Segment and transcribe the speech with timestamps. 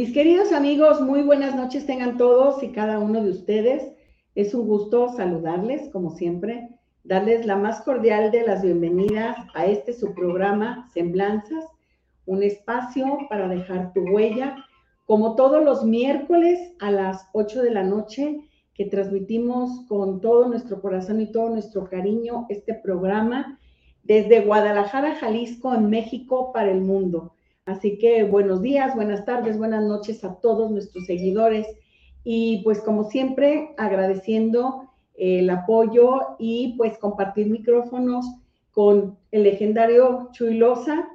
[0.00, 3.92] Mis queridos amigos, muy buenas noches tengan todos y cada uno de ustedes.
[4.34, 6.70] Es un gusto saludarles, como siempre,
[7.04, 11.66] darles la más cordial de las bienvenidas a este su programa Semblanzas,
[12.24, 14.56] un espacio para dejar tu huella,
[15.04, 18.40] como todos los miércoles a las 8 de la noche,
[18.72, 23.60] que transmitimos con todo nuestro corazón y todo nuestro cariño este programa
[24.02, 27.34] desde Guadalajara, Jalisco, en México, para el mundo.
[27.70, 31.68] Así que buenos días, buenas tardes, buenas noches a todos nuestros seguidores
[32.24, 38.26] y pues como siempre agradeciendo el apoyo y pues compartir micrófonos
[38.72, 41.10] con el legendario Chuy Loza,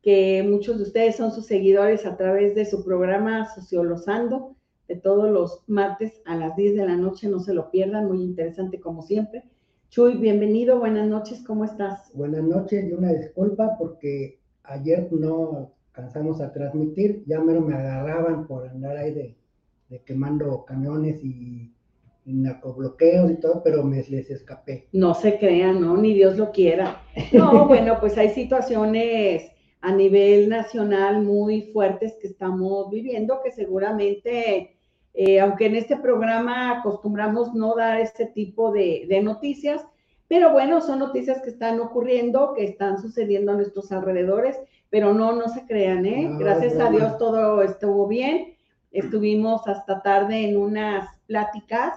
[0.00, 4.54] que muchos de ustedes son sus seguidores a través de su programa Sociolosando,
[4.86, 8.22] de todos los martes a las 10 de la noche, no se lo pierdan, muy
[8.22, 9.42] interesante como siempre.
[9.88, 12.12] Chuy, bienvenido, buenas noches, ¿cómo estás?
[12.14, 18.46] Buenas noches y una disculpa porque ayer no alcanzamos a transmitir, ya mero me agarraban
[18.46, 19.36] por andar ahí de,
[20.04, 21.72] quemando camiones y,
[22.24, 24.86] y, narcobloqueos y todo, pero me les escapé.
[24.92, 25.96] No se crean, ¿no?
[25.96, 27.02] Ni Dios lo quiera.
[27.32, 34.76] No, bueno, pues hay situaciones a nivel nacional muy fuertes que estamos viviendo, que seguramente,
[35.14, 39.84] eh, aunque en este programa acostumbramos no dar este tipo de, de noticias,
[40.28, 44.56] pero bueno, son noticias que están ocurriendo, que están sucediendo a nuestros alrededores
[44.90, 46.30] pero no, no se crean, ¿eh?
[46.38, 48.56] Gracias a Dios todo estuvo bien.
[48.90, 51.94] Estuvimos hasta tarde en unas pláticas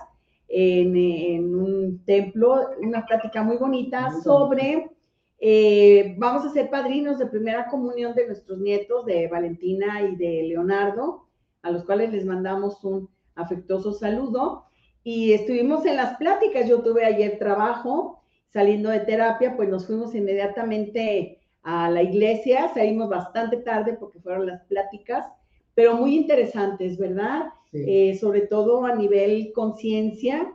[0.55, 4.91] en, un templo, una plática muy bonita sobre,
[5.39, 10.43] eh, vamos a ser padrinos de primera comunión de nuestros nietos, de Valentina y de
[10.43, 11.27] Leonardo,
[11.63, 14.65] a los cuales les mandamos un afectuoso saludo.
[15.03, 18.21] Y estuvimos en las pláticas, yo tuve ayer trabajo,
[18.53, 24.45] saliendo de terapia, pues nos fuimos inmediatamente a la iglesia, salimos bastante tarde porque fueron
[24.45, 25.25] las pláticas,
[25.73, 27.45] pero muy interesantes, ¿verdad?
[27.71, 30.53] Eh, sobre todo a nivel conciencia,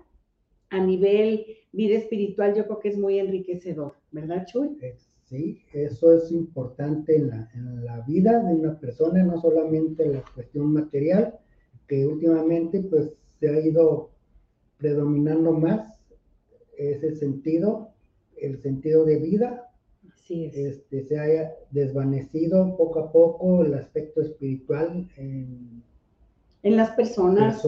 [0.71, 4.79] a nivel vida espiritual, yo creo que es muy enriquecedor, ¿verdad, Chuy?
[4.81, 10.07] Eh, sí, eso es importante en la, en la vida de una persona, no solamente
[10.07, 11.39] la cuestión material,
[11.89, 14.11] que últimamente pues se ha ido
[14.77, 15.93] predominando más
[16.77, 17.89] ese sentido,
[18.37, 19.68] el sentido de vida
[20.31, 25.83] este, se haya desvanecido poco a poco el aspecto espiritual en,
[26.63, 27.67] en las personas,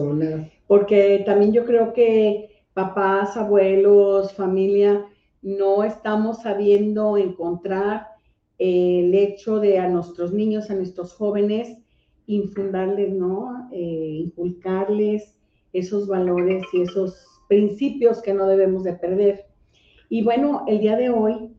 [0.67, 5.05] Porque también yo creo que papás, abuelos, familia,
[5.41, 8.07] no estamos sabiendo encontrar
[8.57, 11.77] el hecho de a nuestros niños, a nuestros jóvenes,
[12.27, 13.67] infundarles, ¿no?
[13.71, 15.35] Eh, inculcarles
[15.73, 19.45] esos valores y esos principios que no debemos de perder.
[20.09, 21.49] Y bueno, el día de hoy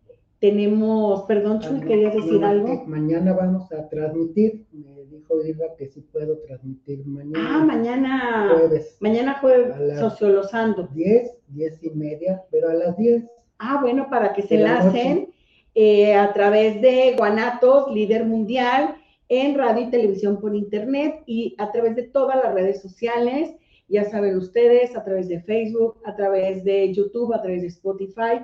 [0.42, 2.84] tenemos, perdón, Chuy, ¿querías decir algo?
[2.88, 7.48] Mañana vamos a transmitir, me dijo Irra que sí puedo transmitir mañana.
[7.48, 8.96] Ah, mañana jueves.
[8.98, 10.88] Mañana jueves, sociolosando.
[10.88, 13.22] 10, 10 y media, pero a las 10.
[13.60, 15.32] Ah, bueno, para que se enlacen
[15.76, 18.96] eh, a través de Guanatos, líder mundial,
[19.28, 23.54] en radio y televisión por internet y a través de todas las redes sociales,
[23.86, 28.40] ya saben ustedes, a través de Facebook, a través de YouTube, a través de Spotify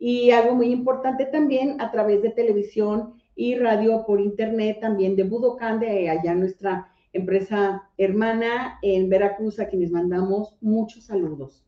[0.00, 5.24] y algo muy importante también a través de televisión y radio por internet también de
[5.24, 11.62] Budokan, de allá nuestra empresa hermana en Veracruz, a quienes mandamos muchos saludos.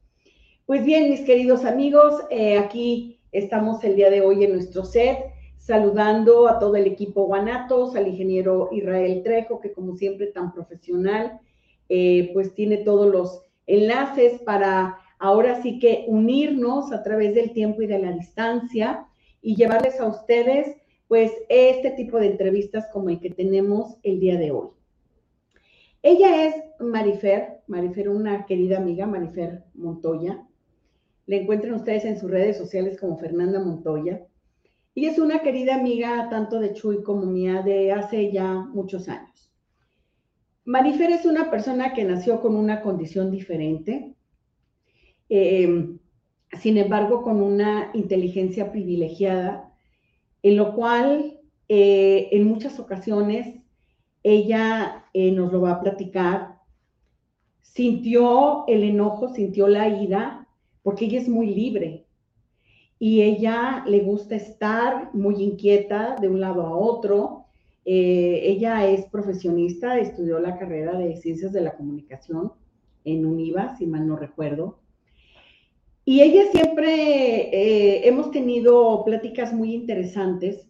[0.64, 5.18] Pues bien, mis queridos amigos, eh, aquí estamos el día de hoy en nuestro set,
[5.58, 11.38] saludando a todo el equipo Guanatos, al ingeniero Israel Trejo, que como siempre tan profesional,
[11.90, 17.80] eh, pues tiene todos los enlaces para ahora sí que unirnos a través del tiempo
[17.80, 19.06] y de la distancia
[19.40, 24.36] y llevarles a ustedes pues este tipo de entrevistas como el que tenemos el día
[24.36, 24.70] de hoy.
[26.02, 30.44] Ella es Marifer, Marifer, una querida amiga, Marifer Montoya.
[31.26, 34.26] Le encuentran ustedes en sus redes sociales como Fernanda Montoya.
[34.92, 39.52] Y es una querida amiga tanto de Chuy como mía de hace ya muchos años.
[40.64, 44.16] Marifer es una persona que nació con una condición diferente,
[45.34, 45.96] eh,
[46.60, 49.72] sin embargo, con una inteligencia privilegiada,
[50.42, 53.56] en lo cual eh, en muchas ocasiones
[54.22, 56.58] ella eh, nos lo va a platicar,
[57.62, 60.46] sintió el enojo, sintió la ira,
[60.82, 62.04] porque ella es muy libre
[62.98, 67.46] y ella le gusta estar muy inquieta de un lado a otro.
[67.86, 72.52] ella es profesionista, estudió la carrera de Ciencias de la Comunicación
[73.04, 74.81] en UNIVA, si mal no recuerdo.
[76.04, 76.92] Y ella siempre,
[77.52, 80.66] eh, hemos tenido pláticas muy interesantes,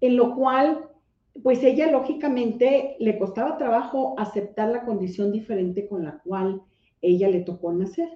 [0.00, 0.88] en lo cual
[1.42, 6.62] pues ella lógicamente le costaba trabajo aceptar la condición diferente con la cual
[7.00, 8.08] ella le tocó nacer.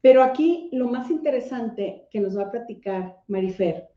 [0.00, 3.88] Pero aquí lo más interesante que nos va a platicar Marifer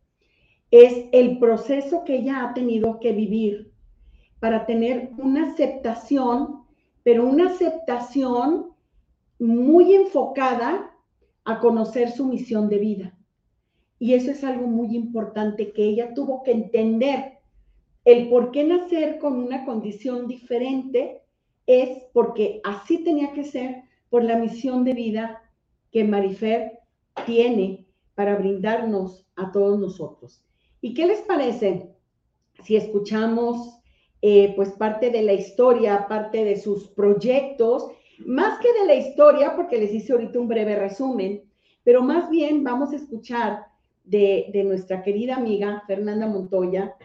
[0.72, 3.74] es el proceso que ella ha tenido que vivir
[4.40, 6.64] para tener una aceptación,
[7.04, 8.71] pero una aceptación
[9.42, 10.96] muy enfocada
[11.46, 13.18] a conocer su misión de vida.
[13.98, 17.40] Y eso es algo muy importante que ella tuvo que entender.
[18.06, 21.22] El por qué nacer con una condición diferente
[21.66, 25.42] es porque así tenía que ser por la misión de vida
[25.92, 26.80] que Marifer
[27.26, 30.44] tiene para brindarnos a todos nosotros.
[30.82, 31.90] ¿Y qué les parece
[32.64, 33.80] si escuchamos
[34.22, 37.88] eh, pues parte de la historia, parte de sus proyectos,
[38.26, 41.44] más que de la historia, porque les hice ahorita un breve resumen,
[41.84, 43.66] pero más bien vamos a escuchar
[44.04, 46.96] de, de nuestra querida amiga Fernanda Montoya,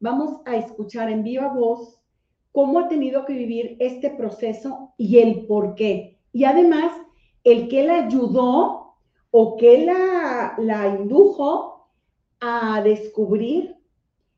[0.00, 2.00] vamos a escuchar en viva voz
[2.52, 6.18] cómo ha tenido que vivir este proceso y el por qué.
[6.32, 6.92] Y además,
[7.44, 8.94] el que la ayudó
[9.30, 11.88] o que la, la indujo
[12.40, 13.76] a descubrir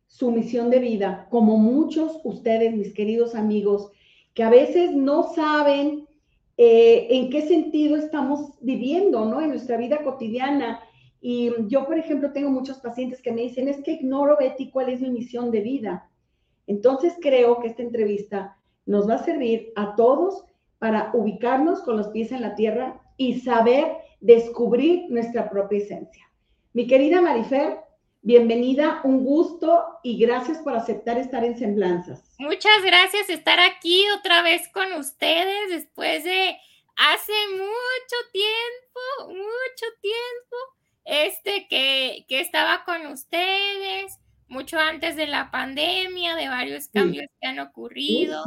[0.06, 3.90] su misión de vida, como muchos ustedes, mis queridos amigos,
[4.32, 6.06] que a veces no saben
[6.56, 9.40] eh, en qué sentido estamos viviendo, ¿no?
[9.40, 10.80] En nuestra vida cotidiana.
[11.20, 14.90] Y yo, por ejemplo, tengo muchos pacientes que me dicen, es que ignoro, Betty, cuál
[14.90, 16.10] es mi misión de vida.
[16.66, 18.56] Entonces creo que esta entrevista
[18.86, 20.44] nos va a servir a todos
[20.78, 26.24] para ubicarnos con los pies en la tierra y saber descubrir nuestra propia esencia.
[26.72, 27.78] Mi querida Marifer,
[28.24, 32.34] bienvenida, un gusto y gracias por aceptar estar en Semblanzas.
[32.38, 36.56] Muchas gracias estar aquí otra vez con ustedes después de
[36.96, 40.56] hace mucho tiempo, mucho tiempo,
[41.04, 44.18] este que, que estaba con ustedes,
[44.48, 48.42] mucho antes de la pandemia, de varios cambios que han ocurrido.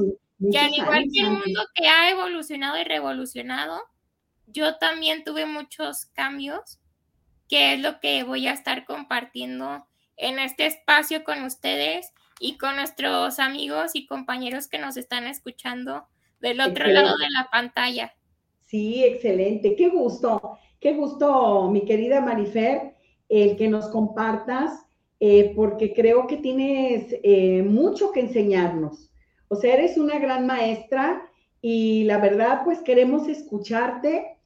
[0.51, 3.81] Que al igual que el mundo que ha evolucionado y revolucionado,
[4.47, 6.79] yo también tuve muchos cambios,
[7.47, 9.85] que es lo que voy a estar compartiendo
[10.17, 16.07] en este espacio con ustedes y con nuestros amigos y compañeros que nos están escuchando
[16.39, 18.13] del otro lado de la pantalla.
[18.65, 19.75] Sí, excelente.
[19.75, 22.95] Qué gusto, qué gusto, mi querida Marifer,
[23.29, 24.85] el que nos compartas,
[25.19, 29.09] eh, porque creo que tienes eh, mucho que enseñarnos.
[29.47, 31.23] O sea, eres una gran maestra
[31.61, 34.36] y la verdad, pues queremos escucharte.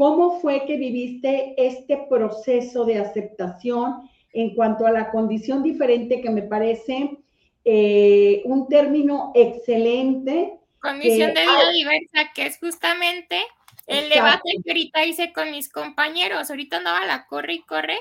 [0.00, 6.30] ¿Cómo fue que viviste este proceso de aceptación en cuanto a la condición diferente que
[6.30, 7.18] me parece
[7.66, 10.54] eh, un término excelente?
[10.80, 13.42] Condición de vida diversa, que es justamente
[13.86, 16.48] el debate que ahorita hice con mis compañeros.
[16.48, 17.98] Ahorita andaba la corre y corre,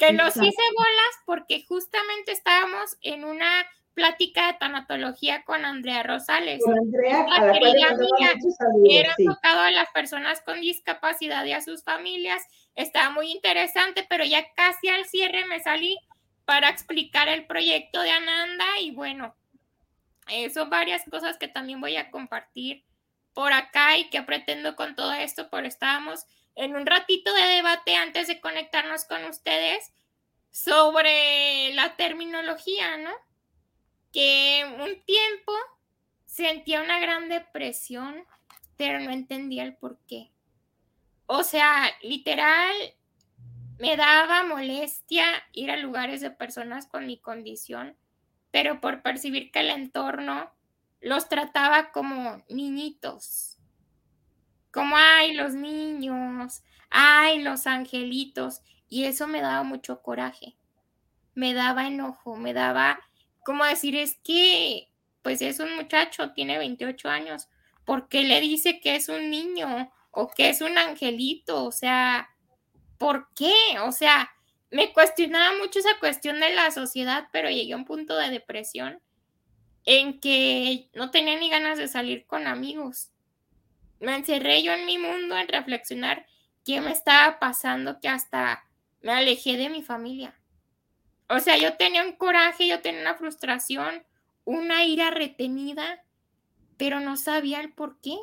[0.00, 3.64] que los hice bolas porque justamente estábamos en una
[3.96, 6.62] plática de tanatología con Andrea Rosales.
[6.62, 8.34] Con Andrea, a querida amiga,
[8.88, 12.42] era enfocado a las personas con discapacidad y a sus familias.
[12.74, 15.96] Estaba muy interesante, pero ya casi al cierre me salí
[16.44, 19.34] para explicar el proyecto de Ananda y bueno,
[20.28, 22.84] eh, son varias cosas que también voy a compartir
[23.32, 27.96] por acá y que pretendo con todo esto, pero estábamos en un ratito de debate
[27.96, 29.90] antes de conectarnos con ustedes
[30.50, 33.10] sobre la terminología, ¿no?
[34.16, 35.52] Que un tiempo
[36.24, 38.24] sentía una gran depresión,
[38.78, 40.32] pero no entendía el por qué.
[41.26, 42.74] O sea, literal,
[43.78, 47.94] me daba molestia ir a lugares de personas con mi condición,
[48.50, 50.50] pero por percibir que el entorno
[51.02, 53.58] los trataba como niñitos.
[54.72, 58.62] Como, ay, los niños, ay, los angelitos.
[58.88, 60.56] Y eso me daba mucho coraje,
[61.34, 62.98] me daba enojo, me daba
[63.46, 64.88] como decir, es que,
[65.22, 67.48] pues es un muchacho, tiene 28 años,
[67.84, 71.64] ¿por qué le dice que es un niño o que es un angelito?
[71.64, 72.28] O sea,
[72.98, 73.54] ¿por qué?
[73.84, 74.32] O sea,
[74.72, 79.00] me cuestionaba mucho esa cuestión de la sociedad, pero llegué a un punto de depresión
[79.84, 83.12] en que no tenía ni ganas de salir con amigos.
[84.00, 86.26] Me encerré yo en mi mundo en reflexionar
[86.64, 88.66] qué me estaba pasando que hasta
[89.02, 90.34] me alejé de mi familia.
[91.28, 94.04] O sea, yo tenía un coraje, yo tenía una frustración,
[94.44, 96.04] una ira retenida,
[96.76, 98.16] pero no sabía el por qué.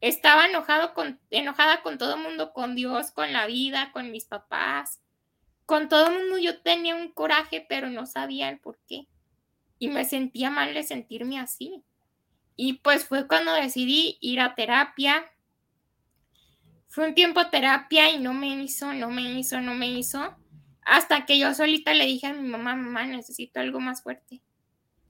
[0.00, 4.24] Estaba enojado con, enojada con todo el mundo, con Dios, con la vida, con mis
[4.24, 5.00] papás.
[5.66, 9.06] Con todo el mundo yo tenía un coraje, pero no sabía el por qué.
[9.78, 11.82] Y me sentía mal de sentirme así.
[12.56, 15.30] Y pues fue cuando decidí ir a terapia.
[16.88, 20.34] Fue un tiempo terapia y no me hizo, no me hizo, no me hizo
[20.86, 24.40] hasta que yo solita le dije a mi mamá, mamá, necesito algo más fuerte.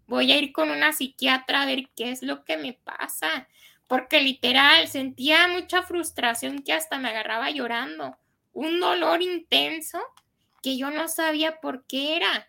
[0.07, 3.47] voy a ir con una psiquiatra a ver qué es lo que me pasa,
[3.87, 8.17] porque literal sentía mucha frustración que hasta me agarraba llorando,
[8.53, 10.01] un dolor intenso
[10.63, 12.49] que yo no sabía por qué era,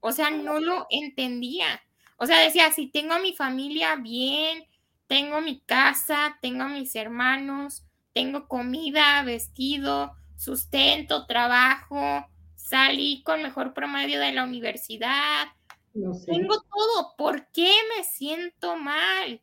[0.00, 1.82] o sea, no lo entendía.
[2.18, 4.66] O sea, decía, si tengo a mi familia bien,
[5.06, 12.28] tengo mi casa, tengo a mis hermanos, tengo comida, vestido, sustento, trabajo,
[12.68, 15.48] salí con mejor promedio de la universidad,
[16.26, 17.16] tengo todo.
[17.16, 19.40] ¿Por qué me siento mal?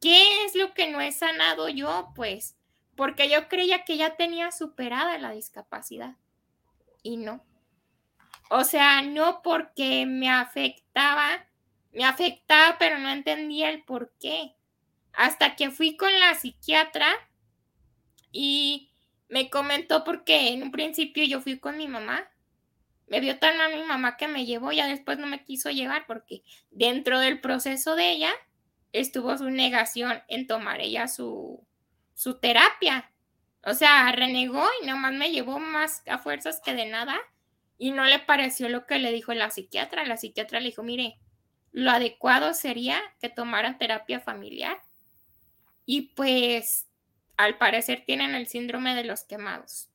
[0.00, 2.12] ¿Qué es lo que no he sanado yo?
[2.14, 2.56] Pues
[2.94, 6.16] porque yo creía que ya tenía superada la discapacidad
[7.02, 7.44] y no.
[8.50, 11.44] O sea, no porque me afectaba,
[11.92, 14.54] me afectaba, pero no entendía el por qué.
[15.12, 17.08] Hasta que fui con la psiquiatra
[18.30, 18.87] y
[19.28, 22.28] me comentó porque en un principio yo fui con mi mamá.
[23.06, 26.06] Me vio tan mal mi mamá que me llevó, ya después no me quiso llevar
[26.06, 28.30] porque dentro del proceso de ella
[28.92, 31.64] estuvo su negación en tomar ella su,
[32.14, 33.10] su terapia.
[33.64, 37.18] O sea, renegó y nomás me llevó más a fuerzas que de nada
[37.78, 40.04] y no le pareció lo que le dijo la psiquiatra.
[40.04, 41.18] La psiquiatra le dijo, mire,
[41.72, 44.80] lo adecuado sería que tomaran terapia familiar.
[45.86, 46.87] Y pues,
[47.38, 49.88] al parecer tienen el síndrome de los quemados.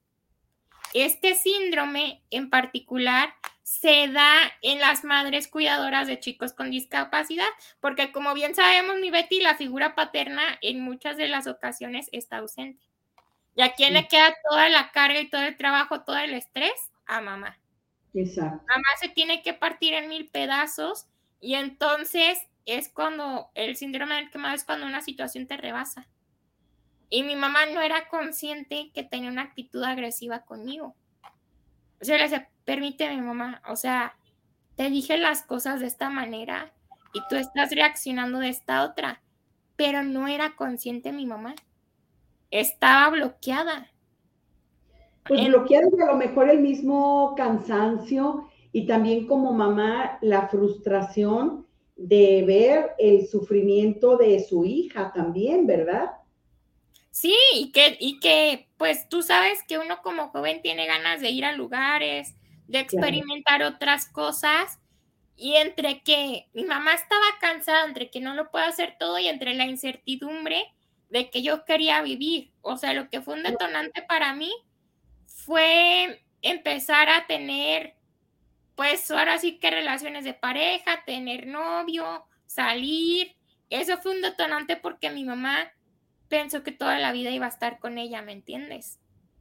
[0.94, 3.34] Este síndrome en particular
[3.64, 7.48] se da en las madres cuidadoras de chicos con discapacidad,
[7.80, 12.38] porque como bien sabemos, mi Betty, la figura paterna en muchas de las ocasiones está
[12.38, 12.84] ausente.
[13.56, 16.92] ¿Y a quién le queda toda la carga y todo el trabajo, todo el estrés?
[17.06, 17.60] A mamá.
[18.14, 18.64] Exacto.
[18.68, 21.08] Mamá se tiene que partir en mil pedazos
[21.42, 26.08] y entonces es cuando el síndrome del quemado es cuando una situación te rebasa.
[27.14, 30.96] Y mi mamá no era consciente que tenía una actitud agresiva conmigo.
[32.02, 34.16] O sea, le decía, permíteme mamá, o sea,
[34.76, 36.74] te dije las cosas de esta manera
[37.14, 39.22] y tú estás reaccionando de esta otra,
[39.76, 41.54] pero no era consciente mi mamá.
[42.50, 43.92] Estaba bloqueada.
[45.28, 51.68] Pues bloqueada y a lo mejor el mismo cansancio y también como mamá la frustración
[51.96, 56.10] de ver el sufrimiento de su hija también, ¿verdad?
[57.16, 61.30] Sí, y que, y que pues tú sabes que uno como joven tiene ganas de
[61.30, 62.34] ir a lugares,
[62.68, 64.80] de experimentar otras cosas,
[65.36, 69.28] y entre que mi mamá estaba cansada, entre que no lo puedo hacer todo y
[69.28, 70.66] entre la incertidumbre
[71.10, 72.52] de que yo quería vivir.
[72.62, 74.52] O sea, lo que fue un detonante para mí
[75.28, 77.96] fue empezar a tener
[78.76, 83.36] pues ahora sí que relaciones de pareja, tener novio, salir.
[83.70, 85.72] Eso fue un detonante porque mi mamá
[86.34, 89.00] pensó que toda la vida iba a estar con ella, ¿me entiendes?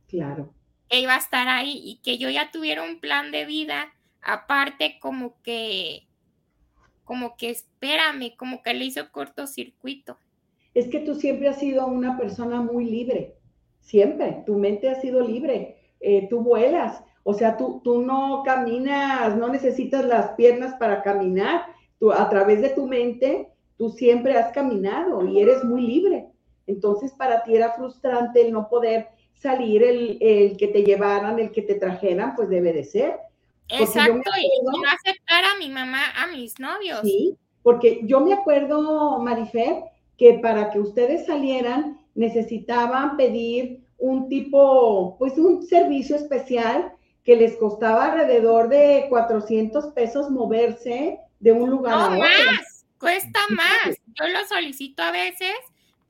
[0.09, 0.53] Claro.
[0.91, 4.99] Que iba a estar ahí y que yo ya tuviera un plan de vida aparte
[5.01, 6.07] como que,
[7.05, 10.19] como que espérame, como que le hizo cortocircuito.
[10.75, 13.37] Es que tú siempre has sido una persona muy libre,
[13.81, 19.35] siempre, tu mente ha sido libre, eh, tú vuelas, o sea, tú, tú no caminas,
[19.35, 21.65] no necesitas las piernas para caminar.
[21.99, 26.32] Tú, a través de tu mente, tú siempre has caminado y eres muy libre.
[26.67, 31.63] Entonces, para ti era frustrante el no poder salir, el, que te llevaran, el que
[31.63, 33.19] te trajeran, pues debe de ser.
[33.69, 37.01] Exacto, y no aceptar a mi mamá, a mis novios.
[37.03, 39.85] Sí, porque yo me acuerdo, Marifer,
[40.17, 46.93] que para que ustedes salieran necesitaban pedir un tipo, pues un servicio especial
[47.25, 52.19] que les costaba alrededor de 400 pesos moverse de un lugar a otro.
[52.19, 53.97] más, cuesta más.
[54.07, 55.55] Yo lo solicito a veces,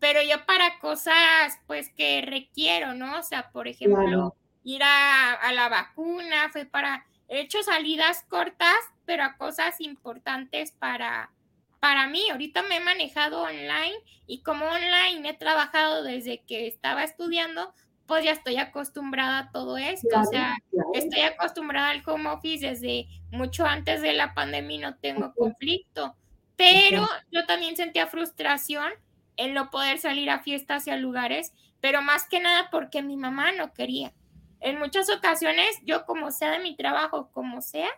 [0.03, 3.21] pero yo para cosas pues que requiero, ¿no?
[3.21, 8.75] O sea, por ejemplo, ir a, a, la vacuna, fue para, he hecho salidas cortas,
[9.05, 11.31] pero a cosas importantes para,
[11.79, 12.21] para mí.
[12.33, 13.95] Ahorita me he manejado online
[14.27, 17.73] y como online he trabajado desde que estaba estudiando,
[18.07, 20.57] pues ya estoy acostumbrada a todo esto, o sea,
[20.95, 26.17] estoy acostumbrada al home office desde mucho antes de la pandemia y no tengo conflicto,
[26.57, 28.93] pero yo también sentía frustración
[29.37, 33.17] en no poder salir a fiestas y a lugares, pero más que nada porque mi
[33.17, 34.13] mamá no quería.
[34.61, 37.91] En muchas ocasiones, yo como sea de mi trabajo, como sea,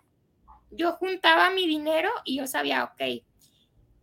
[0.71, 3.23] yo juntaba mi dinero y yo sabía, ok,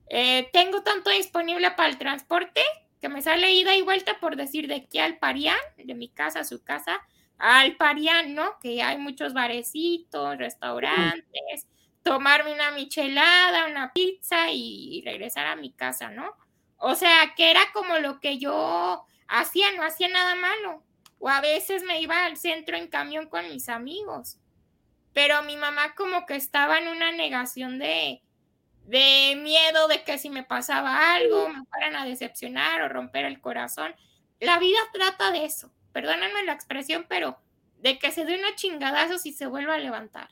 [0.09, 2.61] eh, tengo tanto disponible para el transporte,
[2.99, 6.41] que me sale ida y vuelta por decir de aquí al Parián, de mi casa
[6.41, 7.01] a su casa,
[7.37, 8.59] al Parián, ¿no?
[8.59, 11.67] Que hay muchos barecitos, restaurantes,
[12.03, 16.35] tomarme una michelada, una pizza y regresar a mi casa, ¿no?
[16.83, 20.83] O sea, que era como lo que yo hacía, no hacía nada malo.
[21.19, 24.39] O a veces me iba al centro en camión con mis amigos.
[25.13, 28.23] Pero mi mamá como que estaba en una negación de,
[28.87, 33.39] de miedo de que si me pasaba algo, me fueran a decepcionar o romper el
[33.41, 33.93] corazón.
[34.39, 37.37] La vida trata de eso, perdónenme la expresión, pero
[37.79, 40.29] de que se dé una chingadazo si se vuelva a levantar.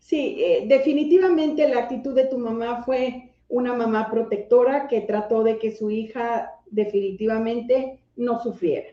[0.00, 5.58] Sí, eh, definitivamente la actitud de tu mamá fue una mamá protectora que trató de
[5.58, 8.88] que su hija definitivamente no sufriera.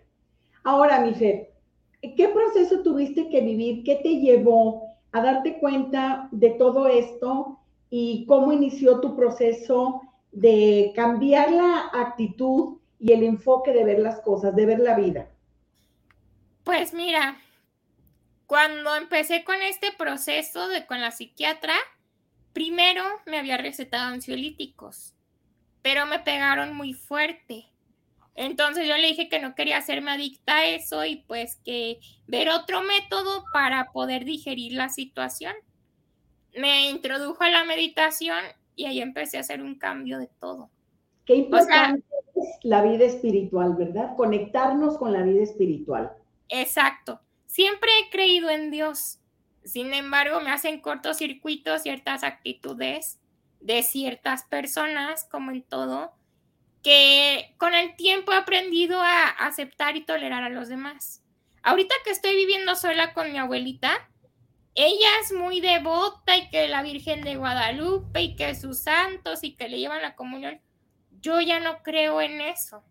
[0.66, 1.54] Ahora, mi Fer,
[2.02, 3.86] ¿qué proceso tuviste que vivir?
[3.86, 7.58] ¿Qué te llevó a darte cuenta de todo esto
[7.90, 10.02] y cómo inició tu proceso
[10.34, 15.30] de cambiar la actitud y el enfoque de ver las cosas, de ver la vida?
[16.66, 17.38] Pues mira,
[18.46, 21.76] cuando empecé con este proceso de con la psiquiatra,
[22.54, 25.14] primero me había recetado ansiolíticos,
[25.82, 27.66] pero me pegaron muy fuerte.
[28.36, 32.50] Entonces yo le dije que no quería hacerme adicta a eso y pues que ver
[32.50, 35.54] otro método para poder digerir la situación.
[36.56, 38.40] Me introdujo a la meditación
[38.76, 40.70] y ahí empecé a hacer un cambio de todo.
[41.26, 42.04] Qué importante
[42.36, 44.16] es la vida espiritual, ¿verdad?
[44.16, 46.14] Conectarnos con la vida espiritual.
[46.48, 47.20] Exacto.
[47.46, 49.20] Siempre he creído en Dios.
[49.64, 53.20] Sin embargo, me hacen cortocircuito ciertas actitudes
[53.60, 56.14] de ciertas personas, como en todo,
[56.82, 61.24] que con el tiempo he aprendido a aceptar y tolerar a los demás.
[61.62, 64.10] Ahorita que estoy viviendo sola con mi abuelita,
[64.76, 69.56] ella es muy devota y que la Virgen de Guadalupe y que sus santos y
[69.56, 70.62] que le llevan la comunión.
[71.20, 72.84] Yo ya no creo en eso.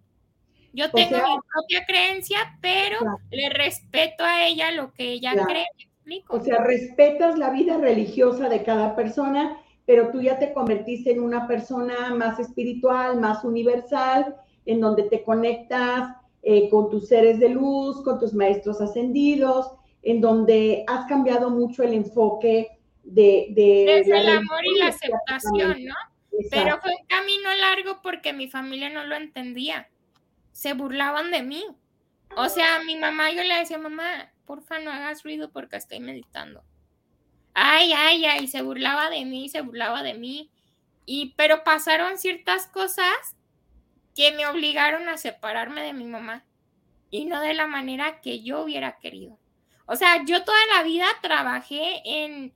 [0.74, 2.98] Yo tengo mi propia creencia, pero
[3.30, 5.66] le respeto a ella lo que ella cree.
[6.28, 11.20] O sea, respetas la vida religiosa de cada persona, pero tú ya te convertiste en
[11.20, 14.36] una persona más espiritual, más universal,
[14.66, 19.72] en donde te conectas eh, con tus seres de luz, con tus maestros ascendidos,
[20.02, 22.68] en donde has cambiado mucho el enfoque
[23.02, 23.48] de...
[23.50, 25.94] Desde el amor y la aceptación, ¿no?
[26.50, 29.88] Pero fue un camino largo porque mi familia no lo entendía
[30.58, 31.64] se burlaban de mí.
[32.36, 36.00] O sea, a mi mamá yo le decía, mamá, porfa, no hagas ruido porque estoy
[36.00, 36.64] meditando.
[37.52, 40.50] Ay, ay, ay, se burlaba de mí, se burlaba de mí.
[41.04, 43.36] Y, pero pasaron ciertas cosas
[44.16, 46.44] que me obligaron a separarme de mi mamá
[47.10, 49.38] y no de la manera que yo hubiera querido.
[49.86, 52.54] O sea, yo toda la vida trabajé en,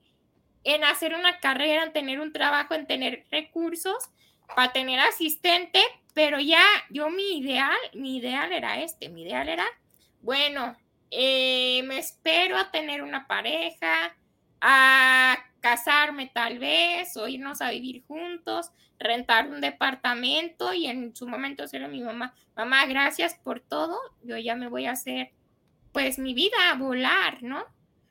[0.64, 4.10] en hacer una carrera, en tener un trabajo, en tener recursos
[4.54, 5.80] para tener asistente,
[6.14, 9.66] pero ya yo mi ideal, mi ideal era este, mi ideal era,
[10.20, 10.76] bueno,
[11.14, 14.16] eh, me espero a tener una pareja,
[14.62, 21.28] a casarme tal vez, o irnos a vivir juntos, rentar un departamento y en su
[21.28, 25.32] momento ser mi mamá, mamá, gracias por todo, yo ya me voy a hacer
[25.92, 27.66] pues mi vida a volar, ¿no?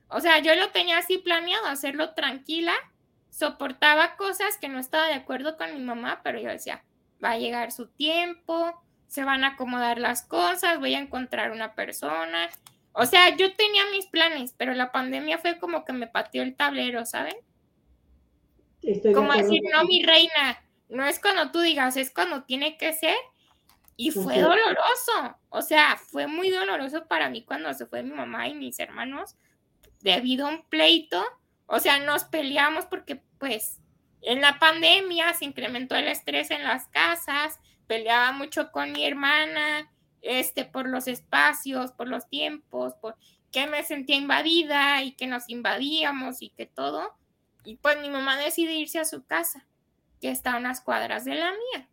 [0.08, 2.74] O sea, yo lo tenía así planeado, hacerlo tranquila,
[3.32, 6.84] soportaba cosas que no estaba de acuerdo con mi mamá, pero yo decía,
[7.24, 11.74] va a llegar su tiempo, se van a acomodar las cosas, voy a encontrar una
[11.74, 12.50] persona.
[12.94, 16.56] O sea, yo tenía mis planes, pero la pandemia fue como que me pateó el
[16.56, 17.36] tablero, ¿saben?
[19.14, 23.16] como decir, no, mi reina, no es cuando tú digas, es cuando tiene que ser.
[23.96, 28.48] Y fue doloroso, o sea, fue muy doloroso para mí cuando se fue mi mamá
[28.48, 29.36] y mis hermanos
[30.00, 31.24] debido a un pleito.
[31.68, 33.80] O sea, nos peleamos porque pues
[34.22, 39.91] en la pandemia se incrementó el estrés en las casas, peleaba mucho con mi hermana,
[40.22, 43.16] este, por los espacios, por los tiempos, por
[43.52, 47.14] que me sentía invadida y que nos invadíamos y que todo.
[47.64, 49.66] Y pues mi mamá decide irse a su casa,
[50.22, 51.88] que está a unas cuadras de la mía.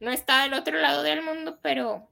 [0.00, 2.08] No está del otro lado del mundo, pero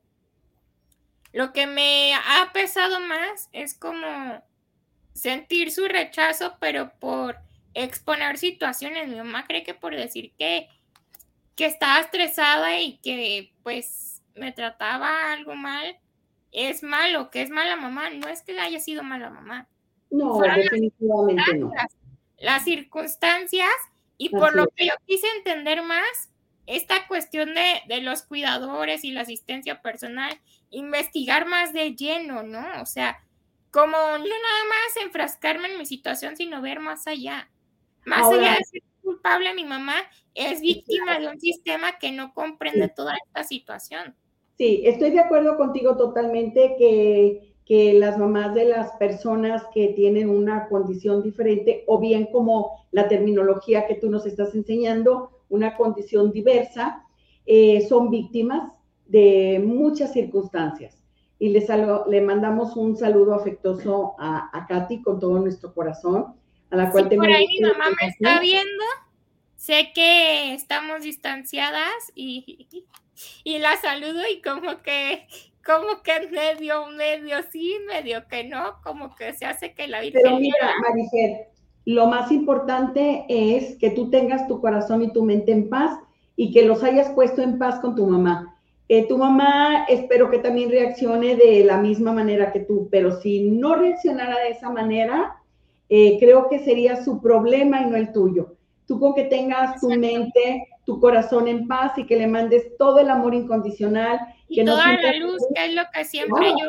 [1.32, 4.42] lo que me ha pesado más es como
[5.14, 7.38] sentir su rechazo, pero por
[7.74, 9.08] exponer situaciones.
[9.08, 10.68] Mi mamá cree que por decir que,
[11.56, 15.98] que estaba estresada y que pues me trataba algo mal,
[16.52, 18.10] es malo, que es mala mamá.
[18.10, 19.68] No es que haya sido mala mamá.
[20.10, 21.72] No, definitivamente no.
[22.38, 23.70] Las circunstancias
[24.18, 26.30] y por lo que yo quise entender más
[26.66, 30.38] esta cuestión de, de, los cuidadores y la asistencia personal,
[30.70, 32.64] investigar más de lleno, ¿no?
[32.80, 33.20] O sea,
[33.72, 37.50] como no nada más enfrascarme en mi situación, sino ver más allá.
[38.04, 39.96] Más allá de ser culpable, mi mamá
[40.34, 44.14] es víctima de un sistema que no comprende toda esta situación.
[44.62, 50.30] Sí, estoy de acuerdo contigo totalmente que, que las mamás de las personas que tienen
[50.30, 56.30] una condición diferente, o bien como la terminología que tú nos estás enseñando, una condición
[56.30, 57.04] diversa,
[57.44, 58.70] eh, son víctimas
[59.06, 61.02] de muchas circunstancias.
[61.40, 61.66] Y le,
[62.08, 66.34] le mandamos un saludo afectuoso a, a Katy con todo nuestro corazón
[66.70, 68.84] a la cual Por ahí mi mamá me está viendo.
[69.62, 72.66] Sé que estamos distanciadas y,
[73.44, 75.28] y la saludo y como que,
[75.64, 80.18] como que medio, medio sí, medio que no, como que se hace que la vida.
[80.20, 81.46] Pero mira, Maricel,
[81.84, 85.96] lo más importante es que tú tengas tu corazón y tu mente en paz
[86.34, 88.58] y que los hayas puesto en paz con tu mamá.
[88.88, 93.48] Eh, tu mamá espero que también reaccione de la misma manera que tú, pero si
[93.48, 95.36] no reaccionara de esa manera,
[95.88, 98.56] eh, creo que sería su problema y no el tuyo.
[98.92, 102.98] Tú con que tengas tu mente, tu corazón en paz y que le mandes todo
[102.98, 104.20] el amor incondicional.
[104.48, 106.68] Y que toda la luz, que es lo que siempre yo,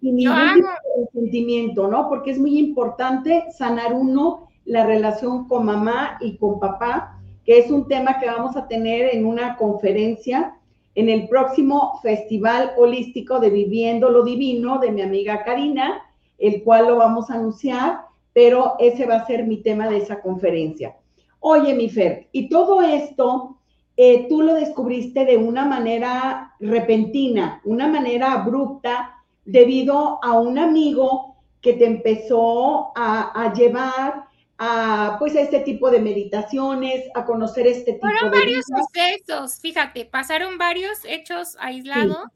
[0.00, 0.68] yo hago.
[1.12, 2.08] Sentimiento, ¿no?
[2.08, 7.70] Porque es muy importante sanar uno la relación con mamá y con papá, que es
[7.70, 10.56] un tema que vamos a tener en una conferencia
[10.96, 16.02] en el próximo Festival Holístico de Viviendo lo Divino de mi amiga Karina,
[16.36, 18.00] el cual lo vamos a anunciar,
[18.32, 20.96] pero ese va a ser mi tema de esa conferencia.
[21.40, 23.58] Oye, mi Fer, y todo esto
[23.96, 31.36] eh, tú lo descubriste de una manera repentina, una manera abrupta, debido a un amigo
[31.60, 34.30] que te empezó a, a llevar
[34.62, 40.04] a pues a este tipo de meditaciones, a conocer este tipo Fueron varios sucesos, fíjate,
[40.04, 42.28] pasaron varios hechos aislados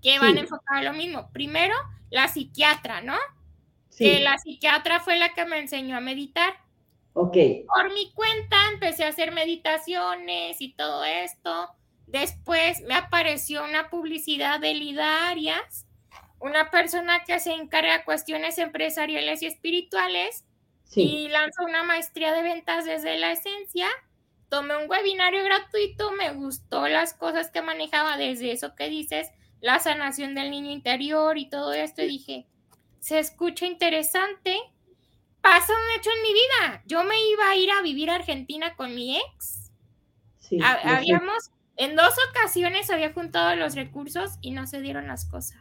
[0.00, 1.30] que van a enfocar a lo mismo.
[1.32, 1.74] Primero,
[2.10, 3.16] la psiquiatra, ¿no?
[3.88, 4.04] Sí.
[4.04, 6.52] Que la psiquiatra fue la que me enseñó a meditar.
[7.14, 7.36] Ok.
[7.66, 11.70] Por mi cuenta empecé a hacer meditaciones y todo esto.
[12.06, 15.86] Después me apareció una publicidad de Lidarias,
[16.38, 20.44] una persona que se encarga de cuestiones empresariales y espirituales
[20.94, 23.88] y lanzó una maestría de ventas desde la esencia.
[24.48, 29.78] Tomé un webinario gratuito, me gustó las cosas que manejaba desde eso que dices, la
[29.78, 32.46] sanación del niño interior y todo esto, y dije,
[33.00, 34.56] se escucha interesante.
[35.44, 36.82] Pasa un hecho en mi vida.
[36.86, 39.70] Yo me iba a ir a vivir a Argentina con mi ex.
[40.62, 45.60] Habíamos, en dos ocasiones había juntado los recursos y no se dieron las cosas.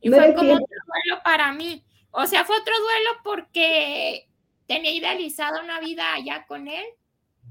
[0.00, 1.84] Y fue como otro duelo para mí.
[2.12, 4.28] O sea, fue otro duelo porque
[4.68, 6.86] tenía idealizada una vida allá con él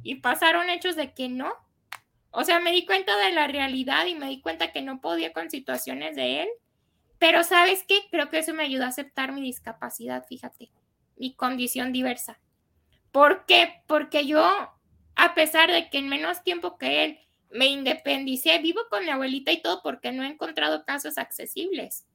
[0.02, 1.52] y pasaron hechos de que no.
[2.32, 5.34] O sea, me di cuenta de la realidad y me di cuenta que no podía
[5.34, 6.50] con situaciones de él.
[7.17, 8.00] Pero sabes qué?
[8.10, 10.72] Creo que eso me ayudó a aceptar mi discapacidad, fíjate,
[11.19, 12.39] mi condición diversa.
[13.12, 13.84] ¿Por qué?
[13.86, 14.43] Porque yo,
[15.15, 17.19] a pesar de que en menos tiempo que él
[17.51, 22.05] me independicé, vivo con mi abuelita y todo porque no he encontrado casos accesibles.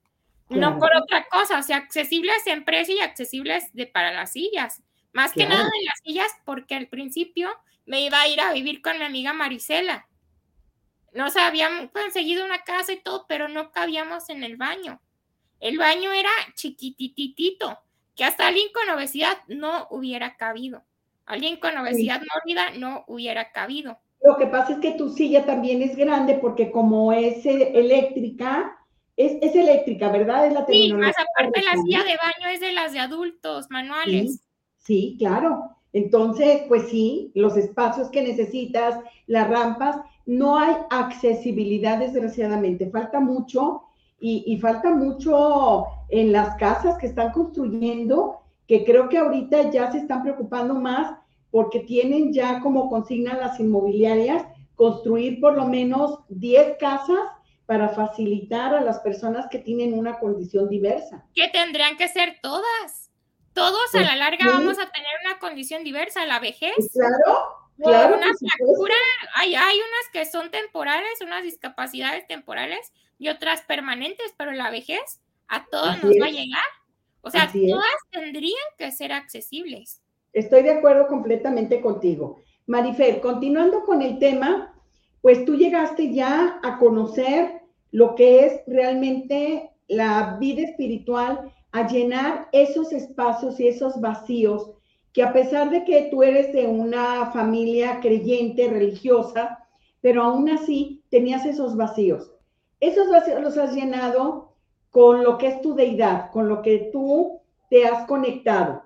[0.48, 4.82] No por otra cosa, o sea, accesibles en precio y accesibles de para las sillas.
[5.12, 7.48] Más que nada en las sillas, porque al principio
[7.86, 10.06] me iba a ir a vivir con mi amiga Marisela.
[11.12, 15.00] Nos habíamos conseguido una casa y todo, pero no cabíamos en el baño.
[15.60, 17.78] El baño era chiquititito,
[18.14, 20.84] que hasta alguien con obesidad no hubiera cabido.
[21.26, 23.98] Alguien con obesidad mórbida no hubiera cabido.
[24.22, 28.76] Lo que pasa es que tu silla también es grande porque como es eh, eléctrica,
[29.16, 30.46] es, eléctrica, ¿verdad?
[30.46, 34.40] Es la sí, más aparte la silla de baño es de las de adultos, manuales.
[34.78, 35.70] Sí, claro.
[35.92, 39.96] Entonces, pues sí, los espacios que necesitas, las rampas,
[40.26, 42.90] no hay accesibilidad desgraciadamente.
[42.90, 43.82] Falta mucho
[44.26, 49.98] y, falta mucho en las casas que están construyendo, que creo que ahorita ya se
[49.98, 51.18] están preocupando más
[51.50, 57.18] porque tienen ya como consigna las inmobiliarias construir por lo menos 10 casas
[57.66, 61.26] para facilitar a las personas que tienen una condición diversa.
[61.34, 63.10] Que tendrían que ser todas
[63.52, 66.74] todos a la larga vamos a tener una condición diversa, la vejez.
[66.92, 68.16] Claro, claro.
[68.16, 68.94] Una fractura,
[69.34, 75.20] hay, hay unas que son temporales, unas discapacidades temporales y otras permanentes, pero la vejez
[75.48, 76.64] a todos nos va a llegar.
[77.22, 80.02] O sea, todas tendrían que ser accesibles.
[80.32, 82.40] Estoy de acuerdo completamente contigo.
[82.66, 84.74] Marifer, continuando con el tema,
[85.22, 92.48] pues tú llegaste ya a conocer lo que es realmente la vida espiritual a llenar
[92.52, 94.70] esos espacios y esos vacíos
[95.14, 99.60] que a pesar de que tú eres de una familia creyente, religiosa,
[100.00, 102.33] pero aún así tenías esos vacíos.
[102.84, 104.54] Esos vacíos los has llenado
[104.90, 108.82] con lo que es tu deidad, con lo que tú te has conectado.